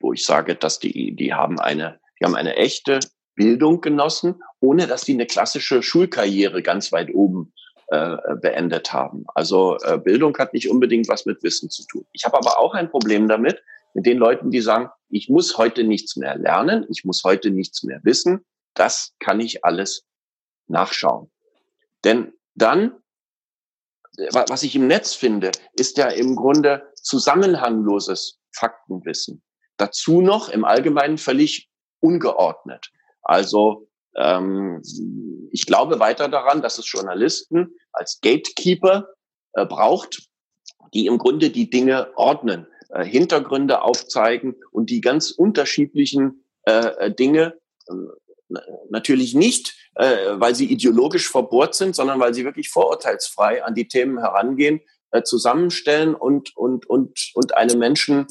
wo 0.00 0.12
ich 0.12 0.24
sage, 0.24 0.54
dass 0.54 0.78
die, 0.78 1.14
die 1.16 1.34
haben 1.34 1.58
eine, 1.58 2.00
die 2.20 2.24
haben 2.24 2.36
eine 2.36 2.56
echte 2.56 3.00
Bildung 3.34 3.80
genossen, 3.80 4.42
ohne 4.60 4.86
dass 4.86 5.02
die 5.02 5.12
eine 5.12 5.26
klassische 5.26 5.82
Schulkarriere 5.82 6.62
ganz 6.62 6.92
weit 6.92 7.14
oben 7.14 7.52
äh, 7.88 8.16
beendet 8.40 8.92
haben. 8.92 9.24
Also 9.34 9.78
äh, 9.84 9.98
Bildung 9.98 10.36
hat 10.38 10.52
nicht 10.52 10.70
unbedingt 10.70 11.08
was 11.08 11.26
mit 11.26 11.42
Wissen 11.42 11.70
zu 11.70 11.86
tun. 11.86 12.04
Ich 12.12 12.24
habe 12.24 12.36
aber 12.36 12.58
auch 12.58 12.74
ein 12.74 12.90
Problem 12.90 13.28
damit, 13.28 13.62
mit 13.94 14.06
den 14.06 14.18
Leuten, 14.18 14.50
die 14.50 14.60
sagen, 14.60 14.90
ich 15.08 15.28
muss 15.30 15.56
heute 15.56 15.84
nichts 15.84 16.16
mehr 16.16 16.36
lernen, 16.36 16.84
ich 16.90 17.04
muss 17.04 17.22
heute 17.24 17.50
nichts 17.50 17.82
mehr 17.82 18.00
wissen, 18.02 18.44
das 18.74 19.14
kann 19.20 19.40
ich 19.40 19.64
alles 19.64 20.04
nachschauen. 20.66 21.30
Denn 22.04 22.32
dann, 22.54 22.92
was 24.32 24.62
ich 24.62 24.76
im 24.76 24.86
Netz 24.86 25.14
finde, 25.14 25.50
ist 25.74 25.96
ja 25.96 26.08
im 26.08 26.36
Grunde 26.36 26.92
zusammenhangloses 26.94 28.38
Faktenwissen. 28.52 29.42
Dazu 29.76 30.20
noch 30.20 30.48
im 30.48 30.64
Allgemeinen 30.64 31.18
völlig 31.18 31.70
ungeordnet. 32.00 32.90
Also 33.22 33.85
ähm, 34.16 34.82
ich 35.52 35.66
glaube 35.66 36.00
weiter 36.00 36.28
daran, 36.28 36.62
dass 36.62 36.78
es 36.78 36.90
Journalisten 36.90 37.74
als 37.92 38.20
Gatekeeper 38.20 39.08
äh, 39.52 39.66
braucht, 39.66 40.28
die 40.94 41.06
im 41.06 41.18
Grunde 41.18 41.50
die 41.50 41.70
Dinge 41.70 42.08
ordnen, 42.16 42.66
äh, 42.90 43.04
Hintergründe 43.04 43.82
aufzeigen 43.82 44.56
und 44.70 44.90
die 44.90 45.00
ganz 45.00 45.30
unterschiedlichen 45.30 46.44
äh, 46.62 47.10
Dinge 47.12 47.58
äh, 47.88 47.92
natürlich 48.90 49.34
nicht, 49.34 49.76
äh, 49.96 50.34
weil 50.34 50.54
sie 50.54 50.70
ideologisch 50.70 51.28
verbohrt 51.28 51.74
sind, 51.74 51.96
sondern 51.96 52.20
weil 52.20 52.32
sie 52.32 52.44
wirklich 52.44 52.68
vorurteilsfrei 52.68 53.64
an 53.64 53.74
die 53.74 53.88
Themen 53.88 54.18
herangehen, 54.18 54.80
äh, 55.10 55.22
zusammenstellen 55.22 56.14
und 56.14 56.56
und 56.56 56.88
und 56.88 57.32
und 57.34 57.56
eine 57.56 57.76
Menschen 57.76 58.26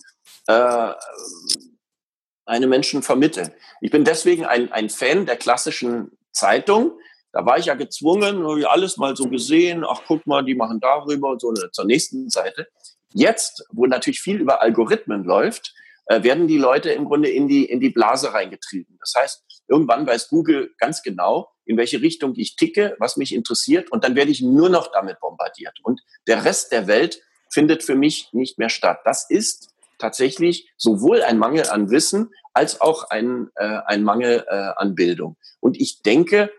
äh, 2.46 2.52
eine 2.52 2.68
Menschen 2.68 3.04
vermitteln. 3.04 3.52
Ich 3.82 3.92
bin 3.92 4.04
deswegen 4.04 4.46
ein, 4.46 4.72
ein 4.72 4.90
Fan 4.90 5.26
der 5.26 5.38
klassischen 5.38 6.18
Zeitung. 6.32 6.98
Da 7.32 7.46
war 7.46 7.58
ich 7.58 7.66
ja 7.66 7.76
gezwungen, 7.76 8.46
alles 8.66 8.98
mal 8.98 9.16
so 9.16 9.26
gesehen, 9.30 9.84
ach 9.86 10.02
guck 10.08 10.26
mal, 10.26 10.44
die 10.44 10.56
machen 10.56 10.80
darüber 10.80 11.30
und 11.30 11.42
so 11.42 11.54
zur 11.54 11.86
nächsten 11.86 12.30
Seite. 12.30 12.68
Jetzt, 13.14 13.66
wo 13.72 13.86
natürlich 13.86 14.22
viel 14.22 14.38
über 14.38 14.62
Algorithmen 14.62 15.24
läuft, 15.24 15.74
äh, 16.08 16.24
werden 16.24 16.48
die 16.48 16.58
Leute 16.58 16.92
im 16.92 17.06
Grunde 17.06 17.30
in 17.30 17.48
die, 17.48 17.66
in 17.66 17.80
die 17.80 17.90
Blase 17.90 18.34
reingetrieben. 18.34 18.98
Das 19.00 19.14
heißt, 19.18 19.44
irgendwann 19.68 20.06
weiß 20.06 20.30
Google 20.30 20.74
ganz 20.78 21.02
genau, 21.02 21.50
in 21.66 21.78
welche 21.78 22.02
Richtung 22.02 22.34
ich 22.36 22.56
ticke, 22.56 22.96
was 23.00 23.18
mich 23.18 23.34
interessiert, 23.34 23.92
und 23.92 24.04
dann 24.04 24.16
werde 24.16 24.32
ich 24.32 24.42
nur 24.42 24.70
noch 24.70 24.92
damit 24.92 25.20
bombardiert. 25.20 25.80
Und 25.84 26.02
der 26.28 26.46
Rest 26.46 26.72
der 26.72 26.88
Welt 26.88 27.22
findet 27.52 27.84
für 27.84 27.96
mich 27.96 28.30
nicht 28.34 28.60
mehr 28.60 28.70
statt. 28.70 29.00
Das 29.04 29.30
ist 29.30 29.75
tatsächlich 30.00 30.72
sowohl 30.78 31.22
ein 31.22 31.38
Mangel 31.38 31.70
an 31.70 31.90
Wissen 31.90 32.32
als 32.54 32.82
auch 32.82 33.10
ein, 33.10 33.50
äh, 33.56 33.80
ein 33.86 34.04
Mangel 34.04 34.46
äh, 34.48 34.54
an 34.54 34.96
Bildung. 34.96 35.38
Und 35.60 35.80
ich 35.80 36.02
denke, 36.02 36.52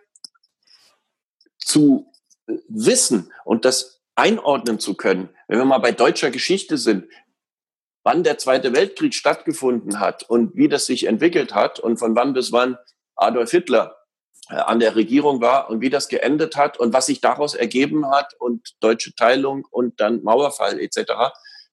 zu 1.58 2.12
wissen 2.68 3.32
und 3.44 3.64
das 3.64 4.00
einordnen 4.14 4.78
zu 4.78 4.94
können, 4.94 5.28
wenn 5.48 5.58
wir 5.58 5.64
mal 5.64 5.78
bei 5.78 5.92
deutscher 5.92 6.30
Geschichte 6.30 6.78
sind, 6.78 7.06
wann 8.04 8.22
der 8.22 8.38
Zweite 8.38 8.72
Weltkrieg 8.72 9.14
stattgefunden 9.14 9.98
hat 9.98 10.22
und 10.22 10.54
wie 10.54 10.68
das 10.68 10.86
sich 10.86 11.04
entwickelt 11.04 11.54
hat 11.54 11.80
und 11.80 11.98
von 11.98 12.14
wann 12.14 12.34
bis 12.34 12.52
wann 12.52 12.78
Adolf 13.16 13.50
Hitler 13.50 13.96
äh, 14.48 14.54
an 14.54 14.78
der 14.78 14.94
Regierung 14.94 15.40
war 15.40 15.68
und 15.68 15.80
wie 15.80 15.90
das 15.90 16.08
geendet 16.08 16.56
hat 16.56 16.78
und 16.78 16.92
was 16.92 17.06
sich 17.06 17.20
daraus 17.20 17.54
ergeben 17.54 18.08
hat 18.08 18.34
und 18.38 18.76
deutsche 18.80 19.14
Teilung 19.14 19.66
und 19.70 20.00
dann 20.00 20.22
Mauerfall 20.22 20.78
etc. 20.78 21.12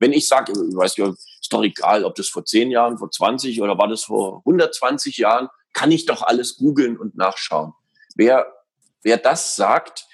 Wenn 0.03 0.11
ich 0.11 0.27
sage, 0.27 0.51
ich 0.51 0.75
weiß 0.75 0.97
ist 0.97 1.53
doch 1.53 1.63
egal, 1.63 2.03
ob 2.03 2.15
das 2.15 2.27
vor 2.27 2.43
zehn 2.43 2.71
Jahren, 2.71 2.97
vor 2.97 3.09
20 3.09 3.61
oder 3.61 3.77
war 3.77 3.87
das 3.87 4.03
vor 4.03 4.39
120 4.39 5.15
Jahren, 5.15 5.47
kann 5.71 5.93
ich 5.93 6.05
doch 6.05 6.23
alles 6.23 6.57
googeln 6.57 6.97
und 6.97 7.15
nachschauen. 7.15 7.71
Wer, 8.17 8.53
wer 9.01 9.15
das 9.15 9.55
sagt, 9.55 10.05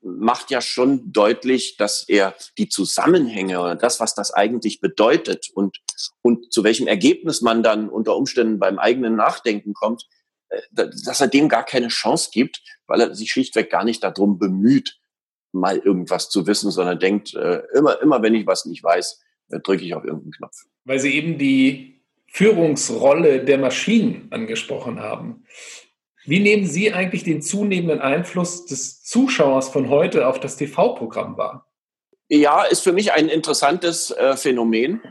macht 0.00 0.50
ja 0.50 0.60
schon 0.60 1.12
deutlich, 1.12 1.76
dass 1.76 2.08
er 2.08 2.34
die 2.58 2.68
Zusammenhänge 2.68 3.60
oder 3.60 3.76
das, 3.76 4.00
was 4.00 4.16
das 4.16 4.32
eigentlich 4.32 4.80
bedeutet 4.80 5.50
und, 5.54 5.78
und 6.22 6.52
zu 6.52 6.64
welchem 6.64 6.88
Ergebnis 6.88 7.42
man 7.42 7.62
dann 7.62 7.88
unter 7.88 8.16
Umständen 8.16 8.58
beim 8.58 8.80
eigenen 8.80 9.14
Nachdenken 9.14 9.72
kommt, 9.72 10.08
äh, 10.48 10.60
dass 10.72 11.20
er 11.20 11.28
dem 11.28 11.48
gar 11.48 11.64
keine 11.64 11.88
Chance 11.88 12.30
gibt, 12.32 12.60
weil 12.88 13.00
er 13.00 13.14
sich 13.14 13.30
schlichtweg 13.30 13.70
gar 13.70 13.84
nicht 13.84 14.02
darum 14.02 14.40
bemüht, 14.40 14.98
mal 15.52 15.78
irgendwas 15.78 16.30
zu 16.30 16.46
wissen, 16.46 16.70
sondern 16.70 16.98
denkt, 16.98 17.34
äh, 17.34 17.62
immer, 17.74 18.00
immer 18.00 18.22
wenn 18.22 18.34
ich 18.34 18.46
was 18.46 18.64
nicht 18.64 18.82
weiß, 18.82 19.20
äh, 19.50 19.60
drücke 19.60 19.84
ich 19.84 19.94
auf 19.94 20.04
irgendeinen 20.04 20.32
Knopf. 20.32 20.56
Weil 20.84 20.98
Sie 20.98 21.14
eben 21.14 21.38
die 21.38 22.02
Führungsrolle 22.26 23.44
der 23.44 23.58
Maschinen 23.58 24.28
angesprochen 24.30 25.00
haben. 25.00 25.44
Wie 26.24 26.40
nehmen 26.40 26.66
Sie 26.66 26.92
eigentlich 26.92 27.24
den 27.24 27.42
zunehmenden 27.42 28.00
Einfluss 28.00 28.64
des 28.66 29.02
Zuschauers 29.02 29.68
von 29.68 29.90
heute 29.90 30.26
auf 30.26 30.40
das 30.40 30.56
TV-Programm 30.56 31.36
wahr? 31.36 31.68
Ja, 32.28 32.62
ist 32.62 32.80
für 32.80 32.92
mich 32.92 33.12
ein 33.12 33.28
interessantes 33.28 34.10
äh, 34.12 34.36
Phänomen, 34.36 35.02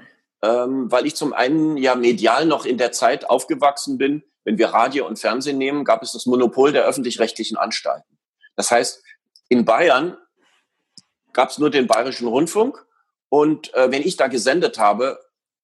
ähm, 0.42 0.92
weil 0.92 1.06
ich 1.06 1.16
zum 1.16 1.34
einen 1.34 1.78
ja 1.78 1.96
medial 1.96 2.46
noch 2.46 2.66
in 2.66 2.78
der 2.78 2.92
Zeit 2.92 3.30
aufgewachsen 3.30 3.98
bin. 3.98 4.24
Wenn 4.44 4.58
wir 4.58 4.70
Radio 4.70 5.06
und 5.06 5.20
Fernsehen 5.20 5.60
nehmen, 5.60 5.84
gab 5.84 6.02
es 6.02 6.14
das 6.14 6.26
Monopol 6.26 6.72
der 6.72 6.86
öffentlich-rechtlichen 6.86 7.58
Anstalten. 7.58 8.18
Das 8.56 8.72
heißt, 8.72 9.04
in 9.50 9.66
Bayern 9.66 10.18
gab 11.34 11.50
es 11.50 11.58
nur 11.58 11.70
den 11.70 11.88
Bayerischen 11.88 12.28
Rundfunk. 12.28 12.86
Und 13.30 13.74
äh, 13.74 13.92
wenn 13.92 14.02
ich 14.02 14.18
da 14.18 14.28
gesendet 14.28 14.78
habe, 14.78 15.20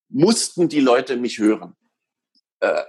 mussten 0.08 0.68
die 0.68 0.80
Leute 0.80 1.16
mich 1.16 1.38
hören. 1.38 1.76
Äh, 2.60 2.82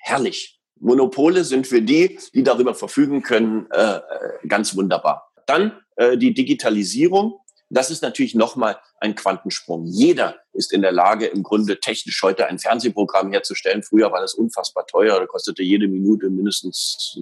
herrlich. 0.00 0.60
Monopole 0.78 1.44
sind 1.44 1.66
für 1.66 1.80
die, 1.80 2.18
die 2.34 2.42
darüber 2.42 2.74
verfügen 2.74 3.22
können, 3.22 3.70
äh, 3.70 3.96
äh 3.96 4.00
ganz 4.46 4.76
wunderbar. 4.76 5.32
Dann 5.46 5.80
äh, 5.96 6.18
die 6.18 6.34
Digitalisierung. 6.34 7.40
Das 7.68 7.90
ist 7.90 8.02
natürlich 8.02 8.34
nochmal 8.34 8.78
ein 9.00 9.14
Quantensprung. 9.14 9.86
Jeder 9.86 10.36
ist 10.52 10.72
in 10.72 10.82
der 10.82 10.92
Lage, 10.92 11.26
im 11.26 11.42
Grunde 11.42 11.80
technisch 11.80 12.22
heute 12.22 12.46
ein 12.46 12.58
Fernsehprogramm 12.58 13.32
herzustellen. 13.32 13.82
Früher 13.82 14.12
war 14.12 14.20
das 14.20 14.34
unfassbar 14.34 14.86
teuer. 14.86 15.18
Da 15.18 15.26
kostete 15.26 15.62
jede 15.62 15.88
Minute 15.88 16.30
mindestens, 16.30 17.20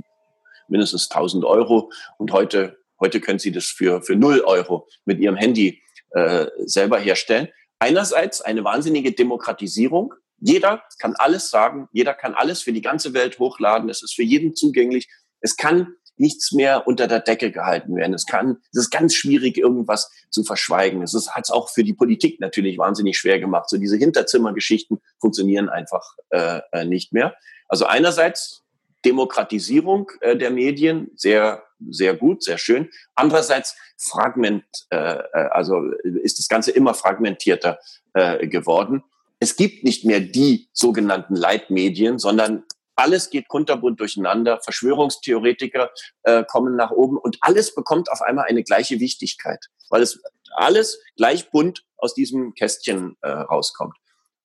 mindestens 0.69 1.11
1000 1.11 1.45
Euro. 1.45 1.91
Und 2.19 2.33
heute 2.33 2.77
Heute 3.01 3.21
können 3.21 3.39
Sie 3.39 3.53
das 3.53 3.67
für, 3.67 4.03
für 4.03 4.17
0 4.17 4.41
Euro 4.41 4.89
mit 5.05 5.21
Ihrem 5.21 5.37
Handy 5.37 5.83
äh, 6.11 6.47
selber 6.65 6.99
herstellen. 6.99 7.49
Einerseits 7.79 8.41
eine 8.41 8.65
wahnsinnige 8.65 9.13
Demokratisierung. 9.13 10.15
Jeder 10.39 10.83
kann 10.99 11.15
alles 11.17 11.51
sagen, 11.51 11.89
jeder 11.93 12.15
kann 12.15 12.35
alles 12.35 12.63
für 12.63 12.73
die 12.73 12.83
ganze 12.83 13.15
Welt 13.15 13.39
hochladen. 13.39 13.89
Es 13.89 14.03
ist 14.03 14.15
für 14.15 14.23
jeden 14.23 14.55
zugänglich. 14.55 15.09
Es 15.41 15.57
kann 15.57 15.95
nichts 16.17 16.53
mehr 16.53 16.87
unter 16.87 17.09
der 17.09 17.21
Decke 17.21 17.51
gehalten 17.51 17.97
werden. 17.97 18.15
Es 18.15 18.27
kann, 18.27 18.59
es 18.73 18.83
ist 18.83 18.91
ganz 18.91 19.15
schwierig, 19.15 19.59
irgendwas 19.59 20.11
zu 20.31 20.45
verschweigen. 20.45 21.03
Es 21.03 21.15
ist, 21.15 21.33
hat 21.33 21.45
es 21.45 21.51
auch 21.51 21.71
für 21.71 21.83
die 21.83 21.95
Politik 21.95 22.41
natürlich 22.41 22.79
wahnsinnig 22.79 23.19
schwer 23.19 23.41
gemacht. 23.41 23.69
So 23.69 23.79
diese 23.79 23.97
Hinterzimmergeschichten 23.97 24.99
funktionieren 25.21 25.69
einfach 25.69 26.05
äh, 26.31 26.61
äh 26.73 26.85
nicht 26.85 27.13
mehr. 27.13 27.35
Also 27.69 27.87
einerseits 27.87 28.63
Demokratisierung 29.05 30.11
äh, 30.21 30.37
der 30.37 30.51
Medien, 30.51 31.11
sehr, 31.17 31.65
sehr 31.91 32.15
gut, 32.15 32.43
sehr 32.43 32.59
schön. 32.59 32.91
Andererseits 33.15 33.77
Fragment, 33.97 34.65
äh, 34.91 34.97
äh, 34.97 35.49
also 35.51 35.83
ist 36.23 36.39
das 36.39 36.49
Ganze 36.49 36.71
immer 36.71 36.95
fragmentierter 36.95 37.79
äh, 38.15 38.47
geworden. 38.47 39.03
Es 39.41 39.57
gibt 39.57 39.85
nicht 39.85 40.05
mehr 40.05 40.21
die 40.21 40.69
sogenannten 40.73 41.37
Leitmedien, 41.37 42.19
sondern 42.19 42.65
alles 42.97 43.31
geht 43.31 43.49
kunterbunt 43.49 44.01
durcheinander. 44.01 44.61
Verschwörungstheoretiker 44.63 45.91
äh, 46.23 46.45
kommen 46.45 46.77
nach 46.77 46.91
oben 46.91 47.19
und 47.19 47.39
alles 47.41 47.75
bekommt 47.75 48.11
auf 48.11 48.23
einmal 48.23 48.47
eine 48.47 48.63
gleiche 48.63 49.01
Wichtigkeit, 49.01 49.67
weil 49.91 50.03
es 50.03 50.23
alles 50.55 51.01
gleich 51.17 51.51
bunt 51.51 51.85
aus 51.97 52.15
diesem 52.15 52.55
Kästchen 52.55 53.17
äh, 53.23 53.29
rauskommt. 53.29 53.97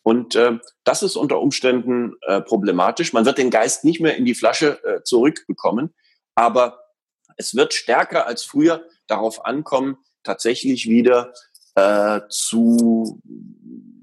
Und 0.02 0.36
äh, 0.36 0.58
das 0.84 1.04
ist 1.04 1.16
unter 1.16 1.40
Umständen 1.40 2.16
äh, 2.22 2.42
problematisch. 2.42 3.14
Man 3.14 3.26
wird 3.26 3.38
den 3.38 3.52
Geist 3.52 3.84
nicht 3.84 4.00
mehr 4.00 4.16
in 4.16 4.26
die 4.26 4.34
Flasche 4.34 4.84
äh, 4.84 5.04
zurückbekommen, 5.04 5.94
aber 6.36 6.79
es 7.40 7.56
wird 7.56 7.74
stärker 7.74 8.28
als 8.28 8.44
früher 8.44 8.84
darauf 9.08 9.46
ankommen, 9.46 9.98
tatsächlich 10.24 10.88
wieder 10.88 11.34
äh, 11.76 12.22
zu 12.30 13.22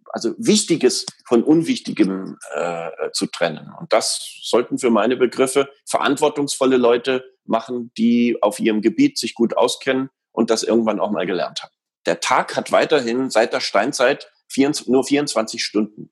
also 0.08 0.34
Wichtiges 0.38 1.04
von 1.26 1.44
Unwichtigem 1.44 2.38
äh, 2.54 2.88
zu 3.12 3.26
trennen. 3.26 3.70
Und 3.78 3.92
das 3.92 4.38
sollten 4.42 4.78
für 4.78 4.88
meine 4.88 5.16
Begriffe 5.16 5.68
verantwortungsvolle 5.84 6.78
Leute 6.78 7.24
machen, 7.44 7.92
die 7.98 8.38
auf 8.40 8.58
ihrem 8.58 8.80
Gebiet 8.80 9.18
sich 9.18 9.34
gut 9.34 9.54
auskennen 9.54 10.08
und 10.32 10.48
das 10.48 10.62
irgendwann 10.62 11.00
auch 11.00 11.10
mal 11.10 11.26
gelernt 11.26 11.62
haben. 11.62 11.74
Der 12.06 12.20
Tag 12.20 12.56
hat 12.56 12.72
weiterhin 12.72 13.28
seit 13.28 13.52
der 13.52 13.60
Steinzeit 13.60 14.32
24, 14.48 14.88
nur 14.88 15.04
24 15.04 15.62
Stunden. 15.62 16.10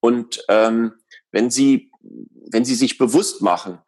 Und 0.00 0.44
ähm, 0.48 0.92
wenn 1.30 1.50
Sie, 1.50 1.90
wenn 2.50 2.66
Sie 2.66 2.74
sich 2.74 2.98
bewusst 2.98 3.40
machen, 3.40 3.78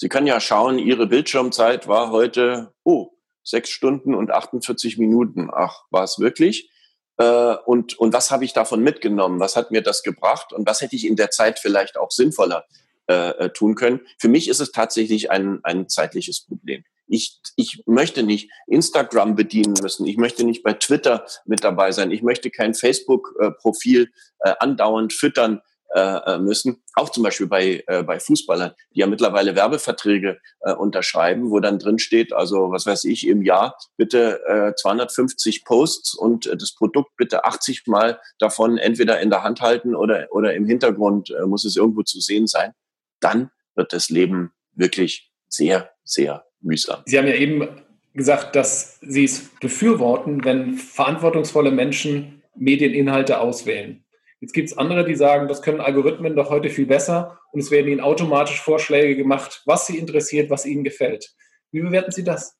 Sie 0.00 0.08
können 0.08 0.28
ja 0.28 0.38
schauen, 0.38 0.78
Ihre 0.78 1.08
Bildschirmzeit 1.08 1.88
war 1.88 2.12
heute, 2.12 2.72
oh, 2.84 3.10
sechs 3.42 3.70
Stunden 3.70 4.14
und 4.14 4.30
48 4.30 4.96
Minuten. 4.96 5.50
Ach, 5.52 5.82
war 5.90 6.04
es 6.04 6.20
wirklich? 6.20 6.70
Äh, 7.16 7.56
und, 7.66 7.98
und 7.98 8.12
was 8.12 8.30
habe 8.30 8.44
ich 8.44 8.52
davon 8.52 8.80
mitgenommen? 8.80 9.40
Was 9.40 9.56
hat 9.56 9.72
mir 9.72 9.82
das 9.82 10.04
gebracht? 10.04 10.52
Und 10.52 10.68
was 10.68 10.82
hätte 10.82 10.94
ich 10.94 11.04
in 11.04 11.16
der 11.16 11.30
Zeit 11.30 11.58
vielleicht 11.58 11.98
auch 11.98 12.12
sinnvoller 12.12 12.64
äh, 13.08 13.30
äh 13.30 13.50
tun 13.50 13.74
können? 13.74 14.00
Für 14.18 14.28
mich 14.28 14.48
ist 14.48 14.60
es 14.60 14.70
tatsächlich 14.70 15.32
ein, 15.32 15.58
ein 15.64 15.88
zeitliches 15.88 16.46
Problem. 16.46 16.84
Ich, 17.08 17.40
ich 17.56 17.82
möchte 17.86 18.22
nicht 18.22 18.52
Instagram 18.68 19.34
bedienen 19.34 19.74
müssen. 19.82 20.06
Ich 20.06 20.16
möchte 20.16 20.44
nicht 20.44 20.62
bei 20.62 20.74
Twitter 20.74 21.26
mit 21.44 21.64
dabei 21.64 21.90
sein. 21.90 22.12
Ich 22.12 22.22
möchte 22.22 22.50
kein 22.52 22.74
Facebook-Profil 22.74 24.12
äh, 24.44 24.54
andauernd 24.60 25.12
füttern 25.12 25.60
äh, 25.94 26.34
äh, 26.34 26.38
müssen. 26.38 26.82
Auch 26.94 27.08
zum 27.08 27.22
Beispiel 27.22 27.46
bei, 27.46 27.82
äh, 27.86 28.02
bei 28.02 28.20
Fußballern, 28.20 28.72
die 28.94 29.00
ja 29.00 29.06
mittlerweile 29.06 29.56
Werbeverträge 29.56 30.38
äh, 30.60 30.72
unterschreiben, 30.72 31.50
wo 31.50 31.60
dann 31.60 31.78
drin 31.78 31.98
steht, 31.98 32.32
also 32.32 32.70
was 32.70 32.84
weiß 32.84 33.04
ich, 33.04 33.26
im 33.26 33.42
Jahr 33.42 33.76
bitte 33.96 34.40
äh, 34.46 34.74
250 34.74 35.64
Posts 35.64 36.14
und 36.14 36.46
äh, 36.46 36.56
das 36.56 36.74
Produkt 36.74 37.16
bitte 37.16 37.44
80 37.44 37.86
Mal 37.86 38.20
davon 38.38 38.76
entweder 38.76 39.20
in 39.20 39.30
der 39.30 39.42
Hand 39.42 39.60
halten 39.62 39.94
oder, 39.94 40.26
oder 40.30 40.54
im 40.54 40.66
Hintergrund 40.66 41.30
äh, 41.30 41.46
muss 41.46 41.64
es 41.64 41.76
irgendwo 41.76 42.02
zu 42.02 42.20
sehen 42.20 42.46
sein. 42.46 42.72
Dann 43.20 43.50
wird 43.74 43.92
das 43.94 44.10
Leben 44.10 44.52
wirklich 44.74 45.32
sehr, 45.48 45.90
sehr 46.04 46.44
mühsam. 46.60 47.02
Sie 47.06 47.18
haben 47.18 47.26
ja 47.26 47.34
eben 47.34 47.66
gesagt, 48.12 48.56
dass 48.56 48.98
Sie 49.00 49.24
es 49.24 49.48
befürworten, 49.60 50.44
wenn 50.44 50.74
verantwortungsvolle 50.74 51.70
Menschen 51.70 52.42
Medieninhalte 52.54 53.40
auswählen. 53.40 54.04
Jetzt 54.40 54.52
gibt 54.52 54.70
es 54.70 54.78
andere, 54.78 55.04
die 55.04 55.16
sagen, 55.16 55.48
das 55.48 55.62
können 55.62 55.80
Algorithmen 55.80 56.36
doch 56.36 56.50
heute 56.50 56.70
viel 56.70 56.86
besser 56.86 57.38
und 57.52 57.60
es 57.60 57.70
werden 57.70 57.88
ihnen 57.88 58.00
automatisch 58.00 58.60
Vorschläge 58.60 59.16
gemacht, 59.16 59.62
was 59.66 59.86
sie 59.86 59.98
interessiert, 59.98 60.48
was 60.50 60.64
ihnen 60.64 60.84
gefällt. 60.84 61.34
Wie 61.72 61.80
bewerten 61.80 62.12
Sie 62.12 62.24
das? 62.24 62.56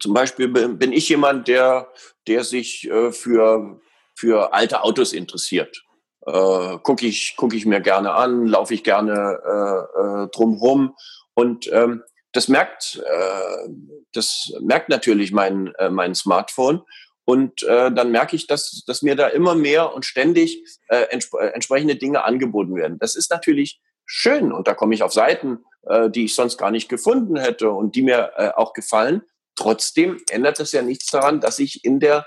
Zum 0.00 0.14
Beispiel 0.14 0.48
bin 0.48 0.92
ich 0.92 1.08
jemand, 1.08 1.48
der, 1.48 1.88
der 2.28 2.44
sich 2.44 2.88
äh, 2.88 3.12
für, 3.12 3.80
für 4.14 4.52
alte 4.54 4.82
Autos 4.82 5.12
interessiert. 5.12 5.84
Äh, 6.26 6.78
Gucke 6.82 7.06
ich, 7.06 7.34
guck 7.36 7.52
ich 7.52 7.66
mir 7.66 7.80
gerne 7.80 8.12
an, 8.12 8.46
laufe 8.46 8.74
ich 8.74 8.84
gerne 8.84 9.40
äh, 9.44 10.00
äh, 10.00 10.28
drumherum. 10.28 10.94
Und 11.34 11.70
ähm, 11.72 12.02
das 12.32 12.48
merkt, 12.48 13.02
äh, 13.04 13.68
das 14.12 14.52
merkt 14.60 14.88
natürlich 14.88 15.32
mein, 15.32 15.74
äh, 15.78 15.90
mein 15.90 16.14
Smartphone. 16.14 16.82
Und 17.24 17.62
äh, 17.62 17.92
dann 17.92 18.10
merke 18.10 18.34
ich, 18.34 18.46
dass, 18.46 18.82
dass 18.86 19.02
mir 19.02 19.14
da 19.14 19.28
immer 19.28 19.54
mehr 19.54 19.94
und 19.94 20.04
ständig 20.04 20.64
äh, 20.88 21.02
entsp 21.10 21.34
äh, 21.34 21.48
entsprechende 21.48 21.96
Dinge 21.96 22.24
angeboten 22.24 22.74
werden. 22.74 22.98
Das 22.98 23.14
ist 23.14 23.30
natürlich 23.30 23.80
schön 24.04 24.52
und 24.52 24.66
da 24.66 24.74
komme 24.74 24.94
ich 24.94 25.02
auf 25.02 25.12
Seiten, 25.12 25.64
äh, 25.86 26.10
die 26.10 26.24
ich 26.24 26.34
sonst 26.34 26.58
gar 26.58 26.70
nicht 26.70 26.88
gefunden 26.88 27.36
hätte 27.36 27.70
und 27.70 27.94
die 27.94 28.02
mir 28.02 28.32
äh, 28.36 28.48
auch 28.56 28.72
gefallen. 28.72 29.22
Trotzdem 29.54 30.20
ändert 30.30 30.58
es 30.58 30.72
ja 30.72 30.82
nichts 30.82 31.06
daran, 31.06 31.40
dass 31.40 31.58
ich 31.58 31.84
in 31.84 32.00
der, 32.00 32.26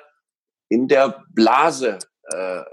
in 0.69 0.87
der 0.87 1.23
Blase 1.33 1.99
äh, 2.31 2.59
äh 2.59 2.65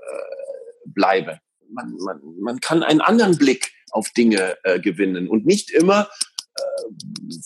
bleibe. 0.84 1.40
Man, 1.68 1.96
man, 2.04 2.20
man 2.40 2.60
kann 2.60 2.82
einen 2.82 3.00
anderen 3.00 3.38
Blick 3.38 3.72
auf 3.92 4.10
Dinge 4.10 4.58
äh, 4.64 4.78
gewinnen 4.80 5.28
und 5.28 5.46
nicht 5.46 5.70
immer 5.70 6.08
äh, 6.54 6.82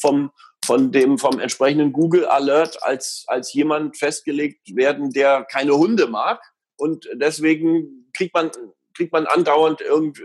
vom, 0.00 0.32
von 0.66 0.90
dem, 0.90 1.16
vom 1.16 1.38
entsprechenden 1.38 1.92
Google 1.92 2.26
Alert 2.26 2.82
als, 2.82 3.24
als 3.28 3.52
jemand 3.52 3.96
festgelegt 3.96 4.74
werden, 4.74 5.12
der 5.12 5.44
keine 5.44 5.76
Hunde 5.76 6.08
mag. 6.08 6.42
Und 6.76 7.08
deswegen 7.14 8.10
kriegt 8.12 8.34
man, 8.34 8.50
kriegt 8.92 9.12
man 9.12 9.26
andauernd 9.26 9.80
irgend, 9.80 10.20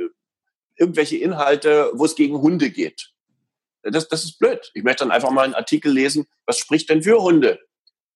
irgendwelche 0.75 1.17
Inhalte, 1.17 1.91
wo 1.93 2.06
es 2.06 2.15
gegen 2.15 2.41
Hunde 2.41 2.71
geht. 2.71 3.12
Das, 3.84 4.08
das 4.10 4.23
ist 4.23 4.39
blöd. 4.39 4.71
Ich 4.73 4.84
möchte 4.84 5.04
dann 5.04 5.12
einfach 5.12 5.32
mal 5.32 5.43
einen 5.43 5.54
Artikel 5.54 5.91
lesen, 5.91 6.27
was 6.45 6.58
spricht 6.58 6.89
denn 6.89 7.04
für 7.04 7.21
Hunde? 7.21 7.60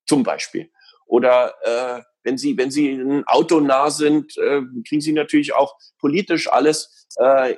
Zum 0.08 0.24
Beispiel. 0.24 0.72
Oder 1.06 1.54
äh, 1.62 2.02
wenn 2.24 2.38
Sie, 2.38 2.58
wenn 2.58 2.72
Sie 2.72 2.92
ein 2.92 3.24
Auto 3.28 3.60
nah 3.60 3.92
sind, 3.92 4.36
äh, 4.38 4.62
kriegen 4.88 5.02
Sie 5.02 5.14
natürlich 5.14 5.54
auch 5.54 5.78
politisch 6.00 6.52
alles, 6.52 7.08
äh, 7.18 7.56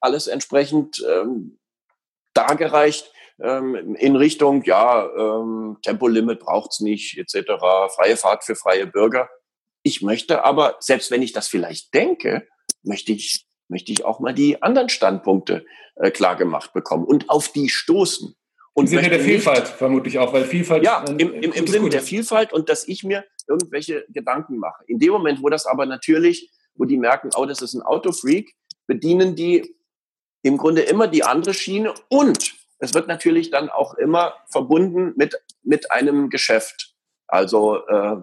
alles 0.00 0.26
entsprechend 0.26 1.04
ähm, 1.08 1.58
dargereicht 2.34 3.12
ähm, 3.42 3.96
in 3.96 4.16
Richtung, 4.16 4.62
ja, 4.64 5.08
ähm, 5.16 5.78
Tempolimit 5.82 6.40
braucht's 6.40 6.80
nicht, 6.80 7.18
etc., 7.18 7.52
freie 7.94 8.16
Fahrt 8.16 8.44
für 8.44 8.56
freie 8.56 8.86
Bürger. 8.86 9.28
Ich 9.82 10.02
möchte 10.02 10.44
aber, 10.44 10.76
selbst 10.80 11.10
wenn 11.10 11.22
ich 11.22 11.32
das 11.32 11.48
vielleicht 11.48 11.94
denke, 11.94 12.46
möchte 12.82 13.12
ich, 13.12 13.46
möchte 13.68 13.92
ich 13.92 14.04
auch 14.04 14.20
mal 14.20 14.34
die 14.34 14.62
anderen 14.62 14.88
Standpunkte 14.88 15.64
äh, 15.96 16.10
klar 16.10 16.36
gemacht 16.36 16.72
bekommen 16.72 17.04
und 17.04 17.30
auf 17.30 17.48
die 17.52 17.68
stoßen. 17.68 18.34
Und 18.74 18.84
Im 18.84 18.88
Sinne 18.88 19.08
der 19.08 19.20
Vielfalt 19.20 19.64
nicht, 19.64 19.72
vermutlich 19.72 20.18
auch, 20.18 20.32
weil 20.32 20.44
Vielfalt. 20.44 20.84
Ja, 20.84 21.04
im, 21.04 21.18
im, 21.18 21.52
im 21.52 21.66
Sinne 21.66 21.88
der 21.88 22.02
Vielfalt 22.02 22.52
und 22.52 22.68
dass 22.68 22.86
ich 22.86 23.02
mir 23.02 23.24
irgendwelche 23.48 24.04
Gedanken 24.08 24.58
mache. 24.58 24.84
In 24.86 24.98
dem 24.98 25.10
Moment, 25.10 25.42
wo 25.42 25.48
das 25.48 25.66
aber 25.66 25.86
natürlich, 25.86 26.50
wo 26.74 26.84
die 26.84 26.96
merken, 26.96 27.30
oh, 27.36 27.44
das 27.44 27.62
ist 27.62 27.74
ein 27.74 27.82
Autofreak, 27.82 28.54
bedienen 28.86 29.34
die 29.34 29.74
im 30.42 30.56
Grunde 30.56 30.82
immer 30.82 31.08
die 31.08 31.24
andere 31.24 31.54
Schiene 31.54 31.92
und 32.08 32.57
es 32.78 32.94
wird 32.94 33.08
natürlich 33.08 33.50
dann 33.50 33.68
auch 33.68 33.94
immer 33.94 34.34
verbunden 34.46 35.12
mit, 35.16 35.40
mit 35.62 35.90
einem 35.92 36.30
Geschäft. 36.30 36.94
Also 37.26 37.86
äh, 37.86 38.16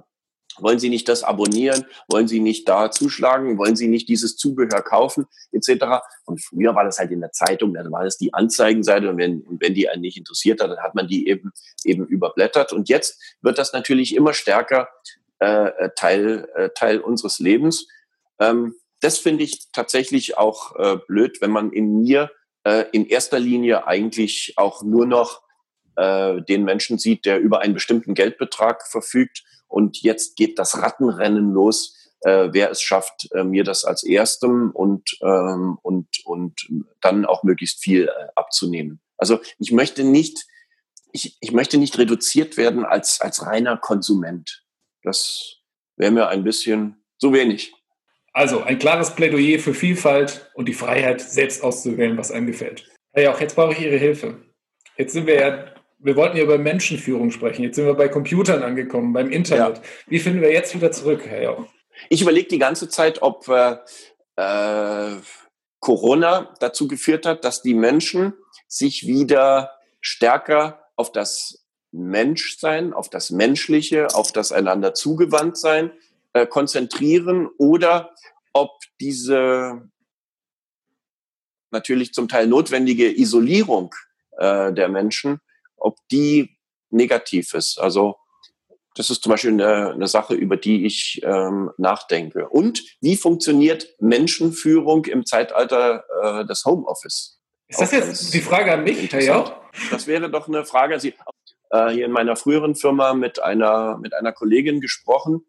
wollen 0.58 0.80
Sie 0.80 0.90
nicht 0.90 1.10
das 1.10 1.24
abonnieren? 1.24 1.86
Wollen 2.08 2.28
Sie 2.28 2.40
nicht 2.40 2.68
da 2.68 2.92
zuschlagen? 2.92 3.58
Wollen 3.58 3.76
Sie 3.76 3.88
nicht 3.88 4.08
dieses 4.08 4.38
Zubehör 4.38 4.82
kaufen? 4.82 5.26
Etc. 5.52 5.86
Und 6.26 6.42
früher 6.42 6.76
war 6.76 6.86
das 6.86 6.98
halt 6.98 7.12
in 7.12 7.20
der 7.22 7.32
Zeitung, 7.32 7.74
dann 7.74 7.92
war 7.92 8.04
das 8.04 8.18
die 8.18 8.34
Anzeigenseite 8.34 9.10
und 9.10 9.18
wenn, 9.18 9.42
und 9.42 9.62
wenn 9.62 9.74
die 9.74 9.90
einen 9.90 10.02
nicht 10.02 10.18
interessiert 10.18 10.62
hat, 10.62 10.70
dann 10.70 10.80
hat 10.80 10.96
man 10.96 11.08
die 11.08 11.28
eben, 11.28 11.52
eben 11.84 12.06
überblättert. 12.06 12.72
Und 12.74 12.90
jetzt 12.90 13.22
wird 13.42 13.58
das 13.58 13.74
natürlich 13.74 14.16
immer 14.16 14.34
stärker 14.34 14.90
äh, 15.40 15.90
Teil, 15.96 16.48
äh, 16.56 16.70
Teil 16.70 17.00
unseres 17.00 17.40
Lebens. 17.40 17.88
Ähm, 18.40 18.76
das 19.02 19.18
finde 19.18 19.44
ich 19.44 19.72
tatsächlich 19.72 20.38
auch 20.38 20.76
äh, 20.78 20.98
blöd, 21.08 21.42
wenn 21.42 21.52
man 21.52 21.72
in 21.72 22.02
mir 22.02 22.32
äh, 22.66 22.86
in 22.92 23.06
erster 23.06 23.40
Linie 23.40 23.88
eigentlich 23.88 24.54
auch 24.58 24.84
nur 24.84 25.06
noch 25.06 25.42
äh, 25.96 26.42
den 26.42 26.64
Menschen 26.64 26.98
sieht, 26.98 27.26
der 27.26 27.40
über 27.40 27.62
einen 27.62 27.74
bestimmten 27.74 28.14
Geldbetrag 28.14 28.86
verfügt. 28.88 29.44
Und 29.68 30.02
jetzt 30.02 30.36
geht 30.36 30.60
das 30.60 30.82
Rattenrennen 30.82 31.54
los, 31.54 31.96
äh, 32.22 32.50
wer 32.52 32.72
es 32.72 32.82
schafft, 32.82 33.32
äh, 33.34 33.44
mir 33.44 33.64
das 33.64 33.86
als 33.86 34.04
erstem 34.04 34.72
und, 34.72 35.18
ähm, 35.22 35.78
und, 35.84 36.08
und 36.26 36.68
dann 37.02 37.26
auch 37.26 37.44
möglichst 37.44 37.82
viel 37.84 38.08
äh, 38.08 38.28
abzunehmen. 38.36 39.00
Also 39.18 39.40
ich 39.60 39.72
möchte 39.72 40.04
nicht, 40.04 40.46
ich, 41.12 41.38
ich 41.40 41.52
möchte 41.52 41.78
nicht 41.78 41.98
reduziert 41.98 42.58
werden 42.58 42.84
als, 42.84 43.22
als 43.22 43.46
reiner 43.46 43.78
Konsument. 43.78 44.64
Das 45.04 45.58
wäre 45.98 46.12
mir 46.12 46.28
ein 46.28 46.44
bisschen 46.44 47.06
zu 47.20 47.32
wenig. 47.32 47.75
Also 48.36 48.64
ein 48.64 48.80
klares 48.80 49.16
Plädoyer 49.16 49.60
für 49.60 49.74
Vielfalt 49.74 50.52
und 50.56 50.68
die 50.68 50.74
Freiheit, 50.74 51.22
selbst 51.22 51.64
auszuwählen, 51.64 52.18
was 52.18 52.32
einem 52.32 52.48
gefällt. 52.48 52.86
Ja, 53.16 53.34
auch 53.34 53.40
jetzt 53.40 53.56
brauche 53.56 53.72
ich 53.72 53.80
Ihre 53.80 53.96
Hilfe. 53.96 54.42
Jetzt 54.98 55.14
sind 55.14 55.26
wir 55.26 55.36
ja, 55.36 55.66
wir 56.00 56.18
wollten 56.18 56.36
ja 56.36 56.44
über 56.44 56.58
Menschenführung 56.58 57.32
sprechen. 57.32 57.64
Jetzt 57.64 57.78
sind 57.78 57.86
wir 57.86 57.94
bei 57.94 58.10
Computern 58.10 58.62
angekommen, 58.62 59.14
beim 59.14 59.32
Internet. 59.32 59.78
Ja. 59.78 59.84
Wie 60.08 60.20
finden 60.20 60.42
wir 60.42 60.52
jetzt 60.52 60.76
wieder 60.76 60.92
zurück, 60.92 61.22
Herr 61.26 61.44
Jauch? 61.44 61.66
Ich 62.10 62.22
überlege 62.22 62.50
die 62.50 62.60
ganze 62.60 62.90
Zeit, 62.90 63.22
ob 63.22 63.48
äh, 63.48 63.78
äh, 64.36 65.16
Corona 65.80 66.54
dazu 66.60 66.90
geführt 66.90 67.26
hat, 67.26 67.46
dass 67.46 67.62
die 67.62 67.74
Menschen 67.74 68.34
sich 68.68 69.08
wieder 69.08 69.72
stärker 70.02 70.90
auf 70.98 71.14
das 71.14 71.66
Menschsein, 71.94 72.92
auf 72.92 73.10
das 73.10 73.32
Menschliche, 73.32 74.08
auf 74.14 74.34
das 74.34 74.52
einander 74.52 74.94
zugewandt 74.94 75.56
sein 75.56 75.94
äh, 76.36 76.46
konzentrieren 76.46 77.48
oder 77.58 78.14
ob 78.52 78.72
diese 79.00 79.90
natürlich 81.72 82.14
zum 82.14 82.28
Teil 82.28 82.48
notwendige 82.48 83.10
Isolierung 83.10 83.96
äh, 84.38 84.74
der 84.74 84.90
Menschen, 84.90 85.40
ob 85.78 85.96
die 86.12 86.58
negativ 86.90 87.54
ist. 87.54 87.80
Also 87.80 88.18
das 88.96 89.10
ist 89.10 89.24
zum 89.24 89.30
Beispiel 89.32 89.52
eine, 89.52 89.92
eine 89.92 90.08
Sache, 90.08 90.34
über 90.34 90.58
die 90.58 90.86
ich 90.86 91.22
ähm, 91.24 91.72
nachdenke. 91.78 92.50
Und 92.50 92.84
wie 93.00 93.16
funktioniert 93.16 93.88
Menschenführung 94.00 95.06
im 95.06 95.26
Zeitalter 95.26 96.04
äh, 96.22 96.46
des 96.46 96.66
Homeoffice? 96.66 97.40
Ist 97.68 97.80
das 97.80 97.92
jetzt 97.92 98.34
die 98.34 98.42
Frage 98.42 98.74
an 98.74 98.84
mich, 98.84 99.12
Herr 99.12 99.22
ja? 99.22 99.62
Das 99.90 100.06
wäre 100.06 100.30
doch 100.30 100.50
eine 100.50 100.66
Frage. 100.66 101.00
Sie 101.00 101.14
äh, 101.72 101.90
hier 101.92 102.06
in 102.06 102.12
meiner 102.12 102.36
früheren 102.36 102.76
Firma 102.76 103.14
mit 103.14 103.42
einer 103.42 103.98
mit 103.98 104.14
einer 104.14 104.34
Kollegin 104.34 104.82
gesprochen, 104.82 105.46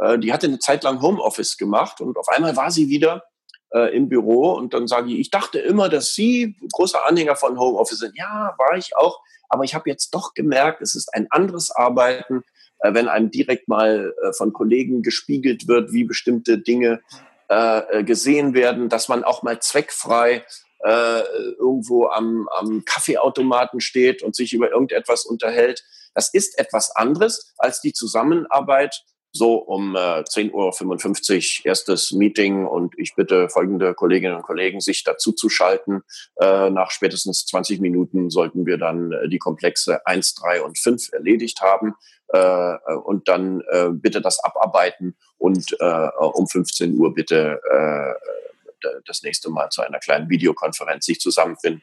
äh, 0.00 0.18
die 0.18 0.32
hatte 0.32 0.46
eine 0.46 0.58
Zeit 0.58 0.84
lang 0.84 1.00
Homeoffice 1.00 1.56
gemacht 1.56 2.00
und 2.00 2.16
auf 2.16 2.28
einmal 2.28 2.56
war 2.56 2.70
sie 2.70 2.88
wieder 2.88 3.24
äh, 3.72 3.94
im 3.94 4.08
Büro 4.08 4.52
und 4.52 4.74
dann 4.74 4.86
sage 4.86 5.10
ich, 5.12 5.18
ich 5.18 5.30
dachte 5.30 5.58
immer, 5.58 5.88
dass 5.88 6.14
Sie 6.14 6.56
großer 6.72 7.06
Anhänger 7.06 7.36
von 7.36 7.58
Homeoffice 7.58 7.98
sind. 7.98 8.16
Ja, 8.16 8.54
war 8.58 8.76
ich 8.76 8.96
auch, 8.96 9.20
aber 9.48 9.64
ich 9.64 9.74
habe 9.74 9.88
jetzt 9.88 10.14
doch 10.14 10.34
gemerkt, 10.34 10.80
es 10.82 10.94
ist 10.94 11.12
ein 11.14 11.26
anderes 11.30 11.70
Arbeiten, 11.70 12.42
äh, 12.80 12.94
wenn 12.94 13.08
einem 13.08 13.30
direkt 13.30 13.68
mal 13.68 14.14
äh, 14.22 14.32
von 14.32 14.52
Kollegen 14.52 15.02
gespiegelt 15.02 15.68
wird, 15.68 15.92
wie 15.92 16.04
bestimmte 16.04 16.58
Dinge 16.58 17.00
äh, 17.48 18.04
gesehen 18.04 18.54
werden, 18.54 18.88
dass 18.88 19.08
man 19.08 19.24
auch 19.24 19.42
mal 19.42 19.60
zweckfrei 19.60 20.44
äh, 20.84 21.20
irgendwo 21.58 22.06
am, 22.06 22.48
am 22.48 22.84
Kaffeeautomaten 22.84 23.80
steht 23.80 24.22
und 24.22 24.34
sich 24.34 24.52
über 24.52 24.70
irgendetwas 24.70 25.26
unterhält. 25.26 25.84
Das 26.14 26.32
ist 26.32 26.58
etwas 26.58 26.94
anderes 26.96 27.52
als 27.58 27.80
die 27.80 27.92
Zusammenarbeit 27.92 29.04
so 29.32 29.54
um 29.56 29.94
äh, 29.94 30.22
10.55 30.22 31.60
Uhr 31.60 31.66
erstes 31.66 32.12
Meeting 32.12 32.66
und 32.66 32.98
ich 32.98 33.14
bitte 33.14 33.48
folgende 33.48 33.94
Kolleginnen 33.94 34.36
und 34.36 34.42
Kollegen, 34.42 34.80
sich 34.80 35.04
dazu 35.04 35.32
zu 35.32 35.48
schalten. 35.48 36.02
Äh, 36.40 36.70
nach 36.70 36.90
spätestens 36.90 37.46
20 37.46 37.80
Minuten 37.80 38.30
sollten 38.30 38.66
wir 38.66 38.78
dann 38.78 39.12
äh, 39.12 39.28
die 39.28 39.38
Komplexe 39.38 40.04
1, 40.06 40.34
3 40.34 40.62
und 40.62 40.78
5 40.78 41.12
erledigt 41.12 41.60
haben 41.60 41.94
äh, 42.28 42.76
und 43.04 43.28
dann 43.28 43.62
äh, 43.70 43.90
bitte 43.90 44.20
das 44.20 44.42
abarbeiten 44.42 45.16
und 45.38 45.76
äh, 45.78 46.08
um 46.18 46.48
15 46.48 46.96
Uhr 46.98 47.14
bitte 47.14 47.60
äh, 47.70 48.14
das 49.06 49.22
nächste 49.22 49.50
Mal 49.50 49.68
zu 49.68 49.82
einer 49.82 49.98
kleinen 49.98 50.28
Videokonferenz 50.30 51.04
sich 51.04 51.20
zusammenfinden. 51.20 51.82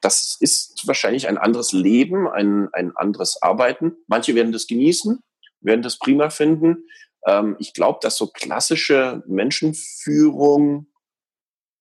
Das 0.00 0.38
ist 0.40 0.86
wahrscheinlich 0.86 1.28
ein 1.28 1.36
anderes 1.36 1.72
Leben, 1.72 2.26
ein, 2.26 2.68
ein 2.72 2.96
anderes 2.96 3.42
Arbeiten. 3.42 3.96
Manche 4.06 4.34
werden 4.34 4.50
das 4.50 4.66
genießen, 4.66 5.22
werden 5.60 5.82
das 5.82 5.98
prima 5.98 6.30
finden. 6.30 6.84
Ähm, 7.26 7.56
ich 7.58 7.74
glaube, 7.74 7.98
dass 8.02 8.16
so 8.16 8.28
klassische 8.28 9.22
Menschenführung 9.26 10.86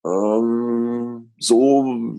ähm, 0.05 1.33
so 1.37 2.15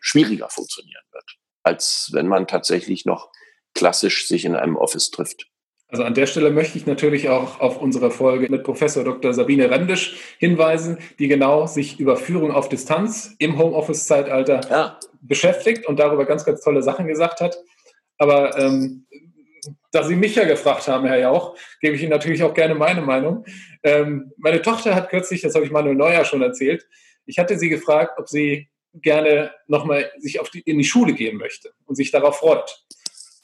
schwieriger 0.00 0.48
funktionieren 0.48 1.04
wird, 1.12 1.36
als 1.62 2.10
wenn 2.12 2.28
man 2.28 2.46
tatsächlich 2.46 3.04
noch 3.04 3.30
klassisch 3.74 4.26
sich 4.26 4.44
in 4.44 4.54
einem 4.54 4.76
Office 4.76 5.10
trifft. 5.10 5.48
Also 5.92 6.04
an 6.04 6.14
der 6.14 6.26
Stelle 6.26 6.50
möchte 6.50 6.78
ich 6.78 6.86
natürlich 6.86 7.28
auch 7.28 7.60
auf 7.60 7.78
unsere 7.78 8.10
Folge 8.10 8.48
mit 8.48 8.64
Professor 8.64 9.04
Dr. 9.04 9.34
Sabine 9.34 9.70
Rendisch 9.70 10.16
hinweisen, 10.38 10.96
die 11.18 11.28
genau 11.28 11.66
sich 11.66 12.00
über 12.00 12.16
Führung 12.16 12.50
auf 12.50 12.70
Distanz 12.70 13.34
im 13.38 13.58
Homeoffice-Zeitalter 13.58 14.60
ja. 14.70 14.98
beschäftigt 15.20 15.86
und 15.86 15.98
darüber 15.98 16.24
ganz, 16.24 16.46
ganz 16.46 16.62
tolle 16.62 16.82
Sachen 16.82 17.06
gesagt 17.08 17.42
hat. 17.42 17.58
Aber 18.16 18.56
ähm, 18.58 19.06
da 19.92 20.02
Sie 20.02 20.16
mich 20.16 20.34
ja 20.34 20.44
gefragt 20.44 20.88
haben, 20.88 21.06
Herr 21.06 21.20
Jauch, 21.20 21.56
gebe 21.80 21.94
ich 21.94 22.02
Ihnen 22.02 22.10
natürlich 22.10 22.42
auch 22.42 22.54
gerne 22.54 22.74
meine 22.74 23.02
Meinung. 23.02 23.44
Ähm, 23.82 24.32
meine 24.38 24.60
Tochter 24.62 24.94
hat 24.94 25.10
kürzlich, 25.10 25.42
das 25.42 25.54
habe 25.54 25.64
ich 25.64 25.70
Manuel 25.70 25.94
Neuer 25.94 26.24
schon 26.24 26.42
erzählt, 26.42 26.86
ich 27.26 27.38
hatte 27.38 27.58
sie 27.58 27.68
gefragt, 27.68 28.18
ob 28.18 28.28
sie 28.28 28.68
gerne 28.94 29.52
nochmal 29.68 30.10
sich 30.18 30.38
die, 30.52 30.60
in 30.60 30.78
die 30.78 30.84
Schule 30.84 31.14
gehen 31.14 31.38
möchte 31.38 31.72
und 31.86 31.94
sich 31.94 32.10
darauf 32.10 32.38
freut. 32.38 32.84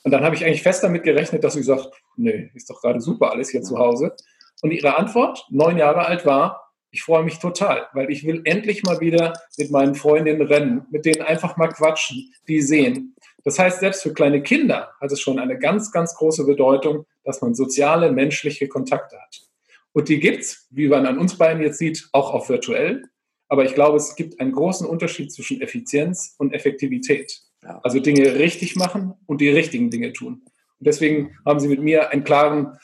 Und 0.02 0.12
dann 0.12 0.24
habe 0.24 0.34
ich 0.34 0.44
eigentlich 0.44 0.62
fest 0.62 0.82
damit 0.82 1.04
gerechnet, 1.04 1.44
dass 1.44 1.54
sie 1.54 1.62
sagt, 1.62 1.88
nee, 2.16 2.50
ist 2.54 2.68
doch 2.70 2.80
gerade 2.80 3.00
super 3.00 3.30
alles 3.30 3.50
hier 3.50 3.62
zu 3.62 3.78
Hause. 3.78 4.14
Und 4.62 4.72
ihre 4.72 4.96
Antwort, 4.96 5.46
neun 5.50 5.78
Jahre 5.78 6.06
alt, 6.06 6.26
war, 6.26 6.67
ich 6.90 7.02
freue 7.02 7.22
mich 7.22 7.38
total, 7.38 7.86
weil 7.92 8.10
ich 8.10 8.24
will 8.24 8.40
endlich 8.44 8.82
mal 8.82 9.00
wieder 9.00 9.34
mit 9.56 9.70
meinen 9.70 9.94
Freundinnen 9.94 10.42
rennen, 10.42 10.86
mit 10.90 11.04
denen 11.04 11.22
einfach 11.22 11.56
mal 11.56 11.68
quatschen, 11.68 12.32
die 12.48 12.62
sehen. 12.62 13.14
Das 13.44 13.58
heißt, 13.58 13.80
selbst 13.80 14.02
für 14.02 14.12
kleine 14.12 14.42
Kinder 14.42 14.92
hat 15.00 15.12
es 15.12 15.20
schon 15.20 15.38
eine 15.38 15.58
ganz, 15.58 15.92
ganz 15.92 16.14
große 16.14 16.44
Bedeutung, 16.44 17.04
dass 17.24 17.40
man 17.42 17.54
soziale, 17.54 18.10
menschliche 18.10 18.68
Kontakte 18.68 19.16
hat. 19.16 19.40
Und 19.92 20.08
die 20.08 20.20
gibt's, 20.20 20.66
wie 20.70 20.88
man 20.88 21.06
an 21.06 21.18
uns 21.18 21.36
beiden 21.36 21.62
jetzt 21.62 21.78
sieht, 21.78 22.08
auch 22.12 22.32
auf 22.32 22.48
virtuell. 22.48 23.02
Aber 23.48 23.64
ich 23.64 23.74
glaube, 23.74 23.96
es 23.96 24.16
gibt 24.16 24.40
einen 24.40 24.52
großen 24.52 24.86
Unterschied 24.86 25.32
zwischen 25.32 25.60
Effizienz 25.60 26.34
und 26.38 26.52
Effektivität. 26.52 27.40
Also 27.82 28.00
Dinge 28.00 28.36
richtig 28.36 28.76
machen 28.76 29.14
und 29.26 29.40
die 29.40 29.48
richtigen 29.48 29.90
Dinge 29.90 30.12
tun. 30.12 30.42
Und 30.78 30.86
deswegen 30.86 31.36
haben 31.44 31.58
Sie 31.60 31.68
mit 31.68 31.82
mir 31.82 32.10
einen 32.10 32.24
klaren, 32.24 32.78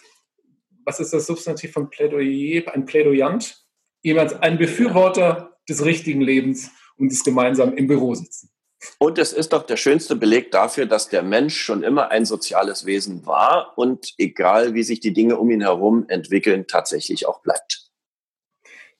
was 0.84 1.00
ist 1.00 1.12
das 1.12 1.26
Substantiv 1.26 1.72
von 1.72 1.90
Plädoyer, 1.90 2.74
ein 2.74 2.84
Plädoyant, 2.84 3.63
jemand, 4.04 4.42
ein 4.42 4.58
Befürworter 4.58 5.58
des 5.68 5.84
richtigen 5.84 6.20
Lebens 6.20 6.70
und 6.96 7.10
des 7.10 7.24
gemeinsam 7.24 7.74
im 7.74 7.88
Büro 7.88 8.14
sitzen. 8.14 8.50
Und 8.98 9.18
es 9.18 9.32
ist 9.32 9.54
doch 9.54 9.64
der 9.64 9.78
schönste 9.78 10.14
Beleg 10.14 10.50
dafür, 10.50 10.84
dass 10.84 11.08
der 11.08 11.22
Mensch 11.22 11.56
schon 11.56 11.82
immer 11.82 12.10
ein 12.10 12.26
soziales 12.26 12.84
Wesen 12.84 13.24
war 13.24 13.76
und 13.78 14.12
egal 14.18 14.74
wie 14.74 14.82
sich 14.82 15.00
die 15.00 15.14
Dinge 15.14 15.38
um 15.38 15.50
ihn 15.50 15.62
herum 15.62 16.04
entwickeln, 16.08 16.66
tatsächlich 16.66 17.26
auch 17.26 17.40
bleibt. 17.40 17.90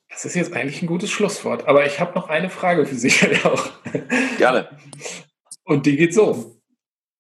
Das 0.09 0.25
ist 0.25 0.37
jetzt 0.37 0.55
eigentlich 0.55 0.81
ein 0.81 0.87
gutes 0.87 1.11
Schlusswort, 1.11 1.67
aber 1.69 1.85
ich 1.85 2.01
habe 2.01 2.15
noch 2.15 2.29
eine 2.29 2.49
Frage 2.49 2.87
für 2.87 2.95
Sie 2.95 3.13
auch. 3.45 3.71
Gerne. 4.39 4.71
Und 5.65 5.85
die 5.85 5.97
geht 5.97 6.15
so. 6.15 6.57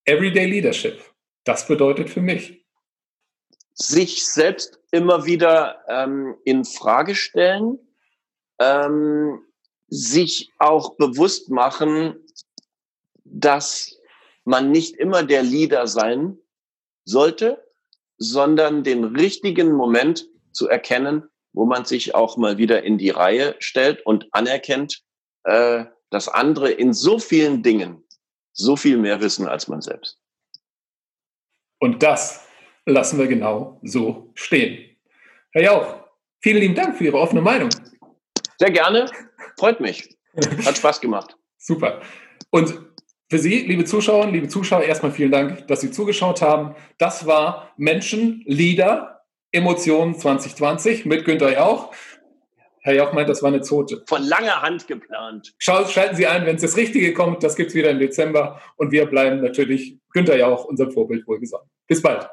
Everyday 0.07 0.47
Leadership. 0.47 1.03
Das 1.44 1.66
bedeutet 1.66 2.09
für 2.09 2.23
mich. 2.23 2.64
Sich 3.75 4.25
selbst 4.27 4.81
immer 4.94 5.26
wieder 5.26 5.80
ähm, 5.88 6.37
in 6.44 6.64
Frage 6.64 7.16
stellen, 7.16 7.80
ähm, 8.61 9.40
sich 9.88 10.52
auch 10.61 10.96
bewusst 10.96 11.50
machen, 11.50 12.14
dass 13.24 13.98
man 14.44 14.70
nicht 14.70 14.94
immer 14.94 15.24
der 15.24 15.42
Leader 15.42 15.88
sein 15.88 16.38
sollte, 17.04 17.66
sondern 18.18 18.85
den 18.85 19.02
richtigen 19.02 19.72
Moment 19.72 20.28
zu 20.52 20.68
erkennen, 20.68 21.24
wo 21.52 21.66
man 21.66 21.85
sich 21.85 22.14
auch 22.14 22.37
mal 22.37 22.57
wieder 22.57 22.85
in 22.85 22.96
die 22.96 23.11
Reihe 23.11 23.57
stellt 23.59 24.07
und 24.07 24.28
anerkennt, 24.30 25.02
äh, 25.42 25.87
dass 26.11 26.28
andere 26.28 26.70
in 26.70 26.92
so 26.92 27.18
vielen 27.18 27.64
Dingen 27.64 28.04
so 28.52 28.76
viel 28.76 28.96
mehr 28.96 29.20
wissen 29.20 29.48
als 29.48 29.66
man 29.66 29.80
selbst. 29.80 30.20
Und 31.80 32.04
das 32.04 32.46
lassen 32.87 33.18
wir 33.18 33.27
genau 33.27 33.81
so 33.83 34.31
stehen. 34.35 34.97
Herr 35.53 35.62
Jauch, 35.62 35.97
vielen 36.40 36.59
lieben 36.59 36.75
Dank 36.75 36.97
für 36.97 37.05
Ihre 37.05 37.18
offene 37.18 37.40
Meinung. 37.40 37.70
Sehr 38.59 38.70
gerne, 38.70 39.11
freut 39.59 39.81
mich. 39.81 40.16
Hat 40.64 40.77
Spaß 40.77 41.01
gemacht. 41.01 41.37
Super. 41.59 42.01
Und 42.51 42.79
für 43.31 43.38
Sie, 43.38 43.61
liebe 43.61 43.85
Zuschauerinnen, 43.85 44.35
liebe 44.35 44.49
Zuschauer, 44.49 44.83
erstmal 44.83 45.12
vielen 45.12 45.33
Dank, 45.33 45.66
dass 45.68 45.81
Sie 45.81 45.90
zugeschaut 45.90 46.42
haben. 46.42 46.75
Das 46.99 47.27
war 47.27 47.73
Menschen, 47.77 48.42
Lieder, 48.47 49.23
Emotionen 49.51 50.14
2020 50.14 51.07
mit 51.07 51.25
Günter 51.25 51.53
Jauch. 51.53 51.94
Herr 52.81 52.94
Jauch 52.94 53.14
meint, 53.14 53.31
das 53.31 53.42
war 53.42 53.49
eine 53.49 53.62
Zote. 53.62 54.05
Von 54.07 54.23
langer 54.23 54.61
Hand 54.61 54.87
geplant. 54.87 55.55
Schau, 55.59 55.87
schalten 55.87 56.16
Sie 56.16 56.27
ein, 56.27 56.44
wenn 56.44 56.57
es 56.57 56.62
das 56.62 56.77
Richtige 56.77 57.14
kommt. 57.14 57.42
Das 57.42 57.57
gibt 57.57 57.70
es 57.70 57.75
wieder 57.75 57.90
im 57.90 57.99
Dezember. 57.99 58.61
Und 58.77 58.92
wir 58.92 59.07
bleiben 59.07 59.40
natürlich 59.40 59.99
Günter 60.12 60.37
Jauch, 60.37 60.66
unser 60.66 60.90
Vorbild, 60.90 61.27
wohlgesonnen. 61.27 61.66
Bis 61.87 62.03
bald. 62.03 62.29